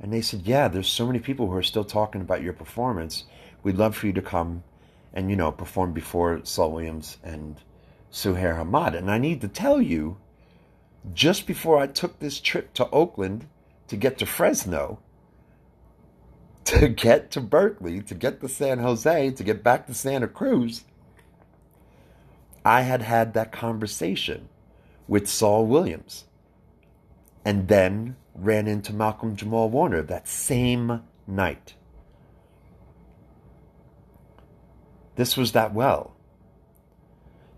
And 0.00 0.12
they 0.12 0.20
said, 0.20 0.42
Yeah, 0.42 0.68
there's 0.68 0.88
so 0.88 1.06
many 1.06 1.18
people 1.18 1.46
who 1.46 1.56
are 1.56 1.62
still 1.62 1.84
talking 1.84 2.20
about 2.20 2.42
your 2.42 2.52
performance 2.52 3.24
We'd 3.62 3.76
love 3.76 3.96
for 3.96 4.06
you 4.06 4.12
to 4.14 4.22
come 4.22 4.64
and, 5.12 5.30
you 5.30 5.36
know, 5.36 5.52
perform 5.52 5.92
before 5.92 6.40
Saul 6.44 6.72
Williams 6.72 7.18
and 7.22 7.56
Suheir 8.10 8.56
Hammad. 8.56 8.94
And 8.94 9.10
I 9.10 9.18
need 9.18 9.40
to 9.42 9.48
tell 9.48 9.80
you, 9.80 10.16
just 11.12 11.46
before 11.46 11.78
I 11.78 11.86
took 11.86 12.18
this 12.18 12.40
trip 12.40 12.74
to 12.74 12.88
Oakland 12.90 13.46
to 13.88 13.96
get 13.96 14.18
to 14.18 14.26
Fresno, 14.26 14.98
to 16.64 16.88
get 16.88 17.30
to 17.32 17.40
Berkeley, 17.40 18.00
to 18.02 18.14
get 18.14 18.40
to 18.40 18.48
San 18.48 18.78
Jose, 18.78 19.30
to 19.30 19.44
get 19.44 19.62
back 19.62 19.86
to 19.86 19.94
Santa 19.94 20.28
Cruz, 20.28 20.84
I 22.64 22.82
had 22.82 23.02
had 23.02 23.34
that 23.34 23.52
conversation 23.52 24.48
with 25.08 25.28
Saul 25.28 25.66
Williams 25.66 26.24
and 27.44 27.68
then 27.68 28.16
ran 28.34 28.66
into 28.66 28.92
Malcolm 28.92 29.36
Jamal 29.36 29.68
Warner 29.68 30.02
that 30.02 30.28
same 30.28 31.02
night. 31.26 31.74
This 35.16 35.36
was 35.36 35.52
that 35.52 35.74
well. 35.74 36.14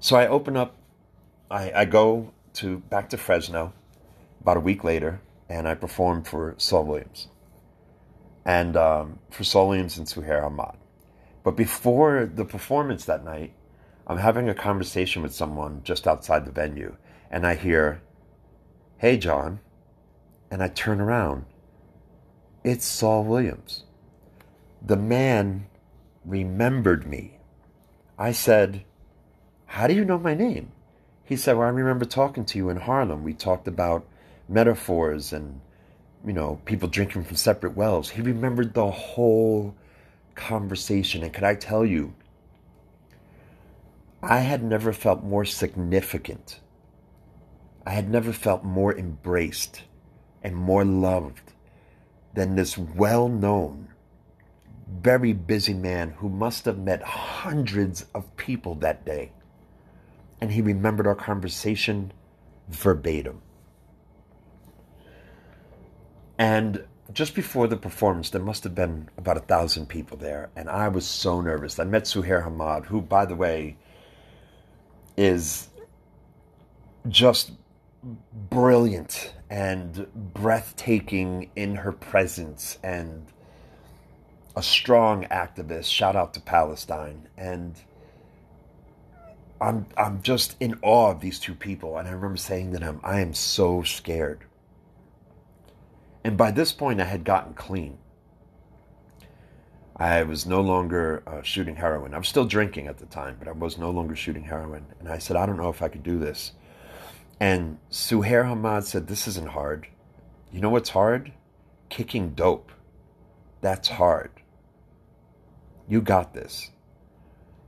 So 0.01 0.17
I 0.17 0.27
open 0.27 0.57
up, 0.57 0.77
I, 1.51 1.73
I 1.75 1.85
go 1.85 2.33
to 2.55 2.79
back 2.79 3.11
to 3.11 3.17
Fresno 3.17 3.73
about 4.41 4.57
a 4.57 4.61
week 4.61 4.85
later, 4.85 5.21
and 5.49 5.67
I 5.69 5.75
perform 5.75 6.25
for 6.25 6.55
Saul 6.59 6.85
Williams. 6.85 7.29
And 8.45 8.77
um, 8.77 9.21
for 9.31 9.45
Saul 9.45 9.69
Williams 9.69 9.97
and 9.97 10.07
Suheir 10.07 10.43
Hammad. 10.43 10.77
But 11.43 11.57
before 11.57 12.27
the 12.27 12.45
performance 12.45 13.05
that 13.05 13.25
night, 13.25 13.55
I'm 14.07 14.19
having 14.19 14.49
a 14.49 14.55
conversation 14.55 15.23
with 15.23 15.35
someone 15.35 15.81
just 15.85 16.07
outside 16.07 16.45
the 16.45 16.53
venue, 16.53 16.97
and 17.35 17.45
I 17.45 17.57
hear, 17.57 18.01
Hey, 18.99 19.17
John. 19.17 19.59
And 20.53 20.63
I 20.63 20.69
turn 20.69 21.01
around. 21.01 21.47
It's 22.63 22.87
Saul 22.87 23.25
Williams. 23.25 23.83
The 24.81 24.97
man 24.97 25.67
remembered 26.25 27.09
me. 27.09 27.39
I 28.17 28.31
said, 28.31 28.85
How 29.67 29.89
do 29.89 29.95
you 29.95 30.05
know 30.05 30.17
my 30.17 30.35
name? 30.35 30.71
He 31.25 31.35
said, 31.35 31.57
Well, 31.57 31.67
I 31.67 31.71
remember 31.71 32.05
talking 32.05 32.45
to 32.45 32.59
you 32.59 32.69
in 32.69 32.77
Harlem. 32.77 33.25
We 33.25 33.35
talked 33.35 33.67
about 33.67 34.07
metaphors 34.49 35.33
and, 35.33 35.61
you 36.25 36.33
know, 36.33 36.61
people 36.67 36.89
drinking 36.89 37.25
from 37.25 37.35
separate 37.35 37.77
wells. 37.77 38.11
He 38.11 38.23
remembered 38.23 38.75
the 38.75 38.93
whole 38.93 39.75
conversation. 40.37 41.25
And 41.25 41.33
could 41.33 41.43
I 41.43 41.57
tell 41.57 41.85
you, 41.85 42.15
I 44.23 44.39
had 44.39 44.63
never 44.63 44.93
felt 44.93 45.25
more 45.25 45.45
significant. 45.45 46.61
I 47.87 47.91
had 47.91 48.09
never 48.09 48.33
felt 48.33 48.65
more 48.65 48.97
embraced 48.97 49.83
and 50.43 50.57
more 50.57 50.85
loved 50.85 51.53
than 52.35 52.57
this 52.57 52.77
well 52.77 53.29
known 53.29 53.89
very 55.03 55.33
busy 55.33 55.75
man 55.75 56.11
who 56.11 56.29
must 56.29 56.65
have 56.65 56.79
met 56.79 57.03
hundreds 57.03 58.07
of 58.15 58.37
people 58.37 58.75
that 58.77 59.05
day. 59.05 59.33
And 60.41 60.53
he 60.53 60.61
remembered 60.61 61.07
our 61.07 61.15
conversation 61.15 62.13
verbatim. 62.69 63.43
And 66.39 66.85
just 67.13 67.35
before 67.35 67.67
the 67.67 67.77
performance, 67.77 68.31
there 68.31 68.43
must 68.43 68.65
have 68.65 68.75
been 68.75 69.09
about 69.17 69.37
a 69.37 69.41
thousand 69.41 69.89
people 69.89 70.17
there. 70.17 70.51
And 70.57 70.69
I 70.69 70.89
was 70.89 71.07
so 71.07 71.41
nervous. 71.41 71.79
I 71.79 71.85
met 71.85 72.05
Suheir 72.05 72.43
Hammad, 72.43 72.87
who, 72.87 73.01
by 73.01 73.27
the 73.27 73.37
way, 73.37 73.77
is 75.17 75.69
just 77.09 77.53
brilliant 78.51 79.35
and 79.51 80.07
breathtaking 80.15 81.51
in 81.57 81.77
her 81.77 81.93
presence 81.93 82.79
and 82.83 83.27
a 84.57 84.63
strong 84.63 85.25
activist. 85.27 85.87
Shout 85.87 86.17
out 86.17 86.35
to 86.35 86.41
Palestine. 86.41 87.29
And 87.37 87.81
I'm 89.61 89.87
I'm 89.97 90.23
just 90.23 90.57
in 90.61 90.79
awe 90.83 91.11
of 91.11 91.21
these 91.21 91.39
two 91.39 91.55
people. 91.55 91.97
And 91.97 92.07
I 92.09 92.13
remember 92.13 92.37
saying 92.37 92.73
to 92.73 92.79
them, 92.79 93.01
I 93.03 93.21
am 93.21 93.35
so 93.35 93.83
scared. 93.83 94.45
And 96.23 96.37
by 96.37 96.51
this 96.51 96.73
point, 96.73 97.01
I 97.01 97.05
had 97.05 97.25
gotten 97.25 97.55
clean. 97.55 97.99
I 99.97 100.25
was 100.25 100.45
no 100.45 100.61
longer 100.61 101.23
uh, 101.27 101.43
shooting 101.43 101.77
heroin. 101.77 102.15
I 102.15 102.19
was 102.19 102.27
still 102.27 102.47
drinking 102.47 102.89
at 102.89 102.99
the 102.99 103.07
time, 103.07 103.37
but 103.39 103.47
I 103.47 103.53
was 103.53 103.79
no 103.79 103.91
longer 103.91 104.17
shooting 104.17 104.43
heroin. 104.43 104.85
And 104.99 105.09
I 105.09 105.19
said, 105.19 105.37
I 105.37 105.47
don't 105.47 105.57
know 105.57 105.69
if 105.69 105.83
I 105.83 105.89
could 105.89 106.03
do 106.03 106.19
this. 106.19 106.53
And 107.41 107.79
Suheir 107.91 108.47
Hammad 108.47 108.85
said, 108.85 109.07
This 109.07 109.27
isn't 109.27 109.51
hard. 109.51 109.89
You 110.53 110.61
know 110.61 110.71
what's 110.71 110.91
hard? 110.91 111.33
Kicking 111.89 112.31
dope. 112.31 112.71
That's 113.61 113.89
hard. 113.89 114.31
You 115.89 116.01
got 116.01 116.35
this. 116.35 116.71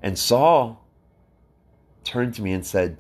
And 0.03 0.19
Saul 0.19 0.85
turned 2.05 2.35
to 2.35 2.43
me 2.43 2.53
and 2.53 2.65
said, 2.65 2.99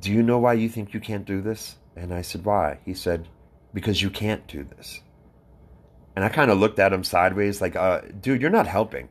Do 0.00 0.12
you 0.12 0.22
know 0.22 0.38
why 0.38 0.54
you 0.54 0.68
think 0.68 0.94
you 0.94 1.00
can't 1.00 1.24
do 1.24 1.40
this? 1.40 1.76
And 1.94 2.14
I 2.14 2.22
said, 2.22 2.44
Why? 2.44 2.78
He 2.84 2.94
said, 2.94 3.28
Because 3.74 4.00
you 4.00 4.10
can't 4.10 4.46
do 4.46 4.64
this. 4.64 5.02
And 6.16 6.24
I 6.24 6.30
kind 6.30 6.50
of 6.50 6.58
looked 6.58 6.78
at 6.78 6.92
him 6.92 7.04
sideways, 7.04 7.60
like, 7.60 7.76
uh, 7.76 8.00
Dude, 8.20 8.40
you're 8.40 8.50
not 8.50 8.66
helping. 8.66 9.08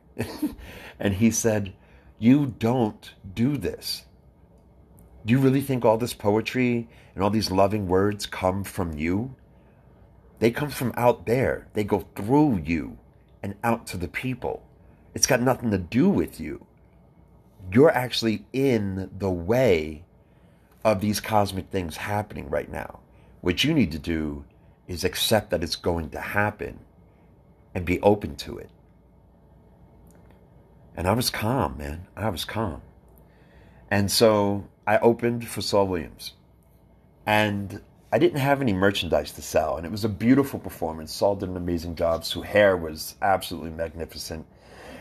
and 0.98 1.14
he 1.14 1.30
said, 1.30 1.72
You 2.18 2.54
don't 2.58 3.14
do 3.34 3.56
this. 3.56 4.04
Do 5.24 5.32
you 5.32 5.38
really 5.40 5.60
think 5.60 5.84
all 5.84 5.98
this 5.98 6.14
poetry 6.14 6.88
and 7.14 7.22
all 7.22 7.30
these 7.30 7.50
loving 7.50 7.88
words 7.88 8.26
come 8.26 8.64
from 8.64 8.96
you? 8.96 9.34
They 10.38 10.50
come 10.50 10.70
from 10.70 10.92
out 10.96 11.26
there. 11.26 11.68
They 11.74 11.84
go 11.84 12.06
through 12.14 12.58
you 12.64 12.98
and 13.42 13.54
out 13.64 13.86
to 13.88 13.96
the 13.96 14.08
people. 14.08 14.64
It's 15.14 15.26
got 15.26 15.40
nothing 15.40 15.70
to 15.70 15.78
do 15.78 16.08
with 16.08 16.40
you. 16.40 16.66
you're 17.72 17.90
actually 17.90 18.46
in 18.52 19.10
the 19.18 19.30
way 19.30 20.04
of 20.84 21.00
these 21.00 21.20
cosmic 21.20 21.68
things 21.70 21.96
happening 21.96 22.48
right 22.48 22.70
now. 22.70 23.00
What 23.40 23.64
you 23.64 23.74
need 23.74 23.92
to 23.92 23.98
do 23.98 24.44
is 24.86 25.04
accept 25.04 25.50
that 25.50 25.62
it's 25.62 25.76
going 25.76 26.10
to 26.10 26.20
happen 26.20 26.78
and 27.74 27.84
be 27.84 28.00
open 28.00 28.36
to 28.36 28.58
it. 28.58 28.70
And 30.96 31.06
I 31.06 31.12
was 31.12 31.30
calm, 31.30 31.76
man. 31.76 32.06
I 32.16 32.28
was 32.30 32.44
calm. 32.44 32.82
And 33.90 34.10
so 34.10 34.68
I 34.88 34.96
opened 35.00 35.46
for 35.46 35.60
Saul 35.60 35.86
Williams. 35.86 36.32
And 37.26 37.82
I 38.10 38.18
didn't 38.18 38.40
have 38.40 38.62
any 38.62 38.72
merchandise 38.72 39.32
to 39.32 39.42
sell. 39.42 39.76
And 39.76 39.84
it 39.84 39.92
was 39.92 40.02
a 40.02 40.08
beautiful 40.08 40.58
performance. 40.58 41.12
Saul 41.12 41.36
did 41.36 41.50
an 41.50 41.58
amazing 41.58 41.94
job. 41.94 42.24
hair 42.24 42.74
was 42.74 43.14
absolutely 43.20 43.68
magnificent. 43.68 44.46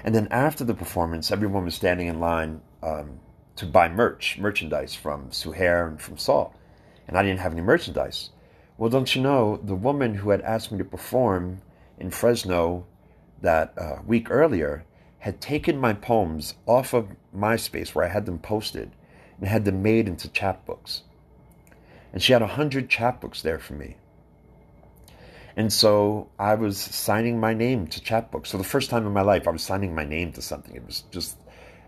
And 0.03 0.13
then 0.13 0.27
after 0.29 0.65
the 0.65 0.73
performance, 0.73 1.31
everyone 1.31 1.63
was 1.63 1.75
standing 1.75 2.07
in 2.07 2.19
line 2.19 2.59
um, 2.83 3.21
to 3.55 3.65
buy 3.65 3.88
merch, 3.88 4.38
merchandise 4.38 4.93
from 4.93 5.29
Suheir 5.29 5.88
and 5.88 6.01
from 6.01 6.17
Saul. 6.17 6.53
And 7.07 7.17
I 7.17 7.23
didn't 7.23 7.39
have 7.39 7.53
any 7.53 7.61
merchandise. 7.61 8.31
Well, 8.77 8.89
don't 8.89 9.15
you 9.15 9.21
know, 9.21 9.55
the 9.63 9.73
woman 9.73 10.15
who 10.15 10.31
had 10.31 10.41
asked 10.41 10.69
me 10.69 10.79
to 10.79 10.83
perform 10.83 11.61
in 11.97 12.11
Fresno 12.11 12.85
that 13.41 13.73
uh, 13.77 13.99
week 14.05 14.29
earlier 14.29 14.83
had 15.19 15.39
taken 15.39 15.79
my 15.79 15.93
poems 15.93 16.55
off 16.65 16.93
of 16.93 17.07
MySpace 17.33 17.95
where 17.95 18.03
I 18.03 18.09
had 18.09 18.25
them 18.25 18.38
posted 18.38 18.91
and 19.39 19.47
had 19.47 19.65
them 19.65 19.81
made 19.83 20.07
into 20.07 20.27
chapbooks. 20.27 21.01
And 22.13 22.21
she 22.21 22.33
had 22.33 22.41
a 22.41 22.47
hundred 22.47 22.89
chapbooks 22.89 23.41
there 23.41 23.59
for 23.59 23.73
me. 23.73 23.97
And 25.55 25.73
so 25.73 26.29
I 26.38 26.53
was 26.53 26.77
signing 26.77 27.39
my 27.39 27.53
name 27.53 27.88
to 27.88 27.99
chapbooks. 27.99 28.47
So 28.47 28.57
the 28.57 28.63
first 28.63 28.89
time 28.89 29.07
in 29.07 29.13
my 29.13 29.21
life, 29.21 29.47
I 29.47 29.51
was 29.51 29.63
signing 29.63 29.95
my 29.95 30.05
name 30.05 30.31
to 30.33 30.41
something. 30.41 30.75
It 30.75 30.85
was 30.85 31.03
just, 31.11 31.38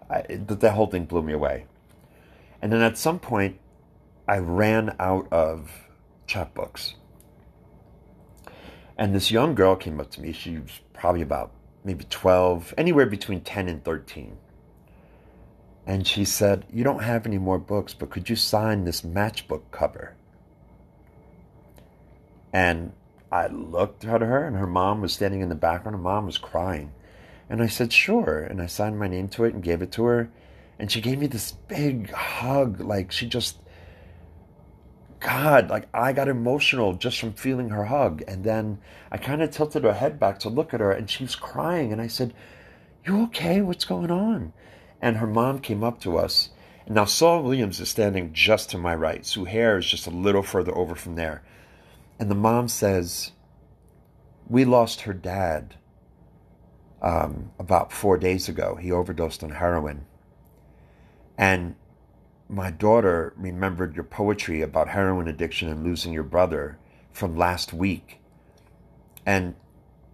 I, 0.09 0.23
the 0.27 0.71
whole 0.71 0.87
thing 0.87 1.05
blew 1.05 1.21
me 1.21 1.33
away. 1.33 1.65
And 2.61 2.73
then 2.73 2.81
at 2.81 2.97
some 2.97 3.19
point, 3.19 3.59
I 4.27 4.39
ran 4.39 4.95
out 4.99 5.27
of 5.31 5.71
chapbooks. 6.27 6.95
And 8.97 9.15
this 9.15 9.31
young 9.31 9.55
girl 9.55 9.75
came 9.75 9.99
up 9.99 10.11
to 10.11 10.21
me. 10.21 10.33
She 10.33 10.57
was 10.57 10.81
probably 10.93 11.21
about 11.21 11.51
maybe 11.83 12.05
12, 12.09 12.73
anywhere 12.77 13.05
between 13.05 13.41
10 13.41 13.69
and 13.69 13.83
13. 13.83 14.37
And 15.89 16.05
she 16.05 16.23
said, 16.23 16.67
You 16.71 16.83
don't 16.83 17.01
have 17.01 17.25
any 17.25 17.39
more 17.39 17.57
books, 17.57 17.95
but 17.95 18.11
could 18.11 18.29
you 18.29 18.35
sign 18.35 18.83
this 18.83 19.01
matchbook 19.01 19.63
cover? 19.71 20.13
And 22.53 22.91
I 23.31 23.47
looked 23.47 24.05
at 24.05 24.21
her, 24.21 24.45
and 24.45 24.55
her 24.55 24.67
mom 24.67 25.01
was 25.01 25.13
standing 25.13 25.41
in 25.41 25.49
the 25.49 25.55
background. 25.55 25.95
Her 25.95 26.03
mom 26.03 26.27
was 26.27 26.37
crying. 26.37 26.91
And 27.49 27.59
I 27.59 27.65
said, 27.65 27.91
Sure. 27.91 28.37
And 28.37 28.61
I 28.61 28.67
signed 28.67 28.99
my 28.99 29.07
name 29.07 29.29
to 29.29 29.45
it 29.45 29.55
and 29.55 29.63
gave 29.63 29.81
it 29.81 29.91
to 29.93 30.03
her. 30.03 30.29
And 30.77 30.91
she 30.91 31.01
gave 31.01 31.17
me 31.17 31.25
this 31.25 31.53
big 31.53 32.11
hug. 32.11 32.81
Like 32.81 33.11
she 33.11 33.25
just, 33.25 33.57
God, 35.19 35.71
like 35.71 35.87
I 35.91 36.13
got 36.13 36.27
emotional 36.27 36.93
just 36.93 37.19
from 37.19 37.33
feeling 37.33 37.69
her 37.69 37.85
hug. 37.85 38.21
And 38.27 38.43
then 38.43 38.77
I 39.11 39.17
kind 39.17 39.41
of 39.41 39.49
tilted 39.49 39.85
her 39.85 39.93
head 39.93 40.19
back 40.19 40.37
to 40.41 40.49
look 40.49 40.71
at 40.71 40.81
her, 40.81 40.91
and 40.91 41.09
she 41.09 41.23
was 41.23 41.35
crying. 41.35 41.91
And 41.91 41.99
I 41.99 42.05
said, 42.05 42.35
You 43.07 43.23
okay? 43.23 43.61
What's 43.61 43.85
going 43.85 44.11
on? 44.11 44.53
And 45.01 45.17
her 45.17 45.27
mom 45.27 45.59
came 45.59 45.83
up 45.83 45.99
to 46.01 46.17
us. 46.17 46.49
And 46.85 46.95
now 46.95 47.05
Saul 47.05 47.43
Williams 47.43 47.79
is 47.79 47.89
standing 47.89 48.33
just 48.33 48.69
to 48.71 48.77
my 48.77 48.95
right. 48.95 49.21
Suheir 49.21 49.77
is 49.77 49.85
just 49.85 50.07
a 50.07 50.11
little 50.11 50.43
further 50.43 50.75
over 50.75 50.95
from 50.95 51.15
there. 51.15 51.43
And 52.19 52.29
the 52.29 52.35
mom 52.35 52.67
says, 52.67 53.31
We 54.47 54.65
lost 54.65 55.01
her 55.01 55.13
dad 55.13 55.75
um, 57.01 57.51
about 57.57 57.93
four 57.93 58.17
days 58.17 58.49
ago. 58.49 58.75
He 58.75 58.91
overdosed 58.91 59.43
on 59.43 59.51
heroin. 59.51 60.05
And 61.37 61.75
my 62.49 62.71
daughter 62.71 63.33
remembered 63.37 63.95
your 63.95 64.03
poetry 64.03 64.61
about 64.61 64.89
heroin 64.89 65.27
addiction 65.27 65.69
and 65.69 65.83
losing 65.83 66.11
your 66.11 66.23
brother 66.23 66.77
from 67.11 67.37
last 67.37 67.71
week. 67.73 68.19
And 69.25 69.55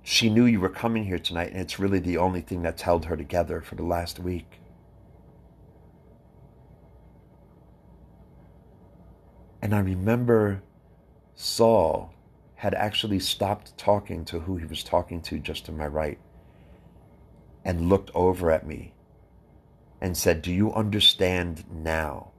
she 0.04 0.30
knew 0.30 0.46
you 0.46 0.60
were 0.60 0.70
coming 0.70 1.06
here 1.06 1.18
tonight, 1.18 1.52
and 1.52 1.62
it's 1.62 1.80
really 1.80 2.00
the 2.00 2.18
only 2.18 2.42
thing 2.42 2.62
that's 2.62 2.84
held 2.84 3.06
her 3.06 3.16
together 3.16 3.62
for 3.62 3.76
the 3.76 3.84
last 3.84 4.20
week. 4.20 4.60
And 9.66 9.74
I 9.74 9.80
remember 9.80 10.62
Saul 11.34 12.14
had 12.54 12.76
actually 12.76 13.20
stopped 13.20 13.76
talking 13.80 14.24
to 14.26 14.42
who 14.42 14.58
he 14.58 14.66
was 14.68 14.84
talking 14.84 15.24
to 15.24 15.40
just 15.40 15.66
to 15.66 15.72
my 15.72 15.88
right 15.88 16.20
and 17.64 17.90
looked 17.90 18.12
over 18.14 18.52
at 18.52 18.68
me 18.68 18.94
and 20.00 20.16
said, 20.16 20.44
Do 20.44 20.54
you 20.54 20.72
understand 20.72 21.66
now? 21.68 22.34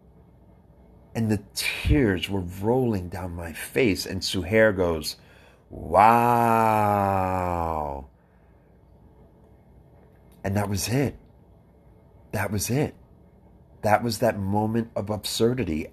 And 1.17 1.29
the 1.29 1.43
tears 1.53 2.31
were 2.31 2.45
rolling 2.63 3.09
down 3.09 3.35
my 3.35 3.53
face. 3.53 4.07
And 4.07 4.21
Suheir 4.21 4.71
goes, 4.77 5.17
Wow. 5.69 6.07
And 10.45 10.57
that 10.57 10.69
was 10.69 10.87
it. 10.87 11.17
That 12.31 12.53
was 12.53 12.71
it. 12.71 12.95
That 13.83 14.05
was 14.05 14.21
that 14.21 14.39
moment 14.39 14.93
of 14.95 15.11
absurdity 15.11 15.89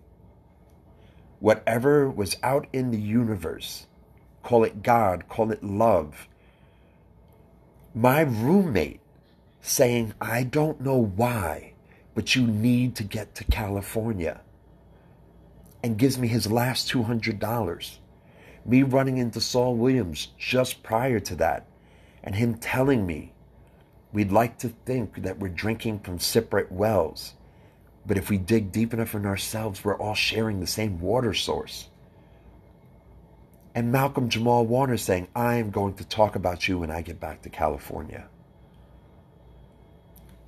whatever 1.43 2.09
was 2.09 2.37
out 2.41 2.65
in 2.71 2.89
the 2.89 2.97
universe, 2.97 3.85
call 4.43 4.63
it 4.63 4.81
God, 4.81 5.27
call 5.27 5.51
it 5.51 5.61
love. 5.61 6.25
My 7.93 8.21
roommate 8.21 9.01
saying, 9.59 10.13
I 10.21 10.43
don't 10.43 10.79
know 10.79 10.95
why, 10.95 11.73
but 12.15 12.33
you 12.33 12.47
need 12.47 12.95
to 12.95 13.03
get 13.03 13.35
to 13.35 13.43
California, 13.43 14.39
and 15.83 15.97
gives 15.97 16.17
me 16.17 16.29
his 16.29 16.49
last 16.49 16.89
$200. 16.89 17.97
Me 18.65 18.81
running 18.81 19.17
into 19.17 19.41
Saul 19.41 19.75
Williams 19.75 20.29
just 20.37 20.81
prior 20.81 21.19
to 21.19 21.35
that, 21.35 21.67
and 22.23 22.35
him 22.35 22.53
telling 22.53 23.05
me, 23.05 23.33
we'd 24.13 24.31
like 24.31 24.59
to 24.59 24.69
think 24.85 25.23
that 25.23 25.39
we're 25.39 25.49
drinking 25.49 25.99
from 25.99 26.19
separate 26.19 26.71
wells 26.71 27.33
but 28.05 28.17
if 28.17 28.29
we 28.29 28.37
dig 28.37 28.71
deep 28.71 28.93
enough 28.93 29.15
in 29.15 29.25
ourselves, 29.25 29.83
we're 29.83 29.97
all 29.97 30.15
sharing 30.15 30.59
the 30.59 30.67
same 30.67 30.99
water 30.99 31.33
source. 31.33 31.87
And 33.75 33.91
Malcolm 33.91 34.29
Jamal 34.29 34.65
Warner 34.65 34.97
saying, 34.97 35.27
I 35.35 35.55
am 35.55 35.71
going 35.71 35.95
to 35.95 36.05
talk 36.05 36.35
about 36.35 36.67
you 36.67 36.79
when 36.79 36.91
I 36.91 37.01
get 37.01 37.19
back 37.19 37.41
to 37.43 37.49
California. 37.49 38.27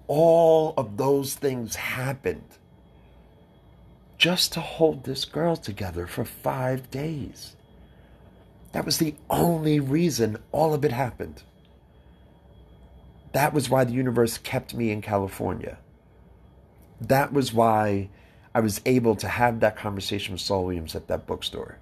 All 0.08 0.74
of 0.78 0.98
those 0.98 1.34
things 1.34 1.76
happened 1.76 2.44
just 4.18 4.54
to 4.54 4.62
hold 4.62 5.04
this 5.04 5.26
girl 5.26 5.56
together 5.56 6.06
for 6.08 6.24
five 6.24 6.92
days. 6.92 7.56
That 8.74 8.86
was 8.86 8.98
the 8.98 9.16
only 9.30 9.80
reason 9.80 10.38
all 10.52 10.74
of 10.74 10.86
it 10.86 10.92
happened. 10.92 11.42
That 13.32 13.54
was 13.54 13.70
why 13.70 13.86
the 13.86 13.94
universe 13.94 14.38
kept 14.38 14.76
me 14.76 14.92
in 14.92 15.02
California 15.02 15.78
that 17.02 17.34
was 17.34 17.54
why 17.54 18.10
I 18.54 18.60
was 18.62 18.82
able 18.86 19.16
to 19.18 19.28
have 19.28 19.60
that 19.60 19.76
conversation 19.76 20.34
with 20.34 20.42
Saul 20.42 20.66
Williams 20.66 20.96
at 20.96 21.08
that 21.08 21.28
bookstore. 21.28 21.78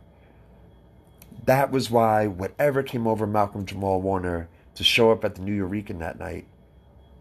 That 1.46 1.72
was 1.72 1.92
why 1.92 2.28
whatever 2.28 2.84
came 2.84 3.06
over 3.06 3.28
Malcolm 3.28 3.66
Jamal 3.66 4.02
Warner 4.02 4.50
to 4.76 4.84
show 4.84 5.12
up 5.12 5.24
at 5.24 5.36
the 5.36 5.42
Nuyorican 5.42 6.00
that 6.00 6.18
night, 6.18 6.48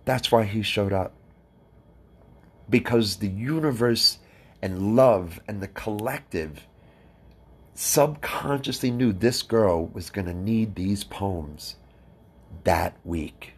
that's 0.04 0.32
why 0.32 0.44
he 0.44 0.62
showed 0.62 0.92
up. 0.92 1.12
Because 2.70 3.16
the 3.16 3.28
universe 3.28 4.18
and 4.62 4.96
love 4.96 5.40
and 5.46 5.60
the 5.60 5.68
collective 5.68 6.66
subconsciously 7.74 8.90
knew 8.90 9.12
this 9.12 9.42
girl 9.42 9.86
was 9.86 10.10
going 10.10 10.26
to 10.26 10.34
need 10.34 10.74
these 10.74 11.04
poems 11.04 11.76
that 12.64 12.96
week. 13.04 13.54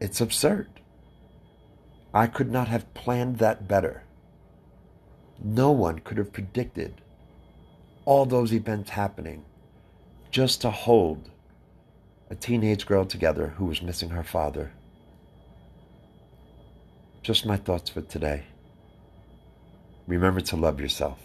It's 0.00 0.20
absurd. 0.20 0.68
I 2.12 2.26
could 2.26 2.50
not 2.50 2.68
have 2.68 2.92
planned 2.94 3.38
that 3.38 3.66
better. 3.66 4.02
No 5.42 5.70
one 5.70 5.98
could 6.00 6.18
have 6.18 6.32
predicted 6.32 7.00
all 8.04 8.24
those 8.24 8.52
events 8.52 8.90
happening 8.90 9.44
just 10.30 10.60
to 10.60 10.70
hold 10.70 11.30
a 12.30 12.34
teenage 12.34 12.86
girl 12.86 13.04
together 13.04 13.54
who 13.56 13.66
was 13.66 13.82
missing 13.82 14.10
her 14.10 14.24
father. 14.24 14.72
Just 17.22 17.46
my 17.46 17.56
thoughts 17.56 17.90
for 17.90 18.02
today. 18.02 18.44
Remember 20.06 20.40
to 20.40 20.56
love 20.56 20.80
yourself. 20.80 21.18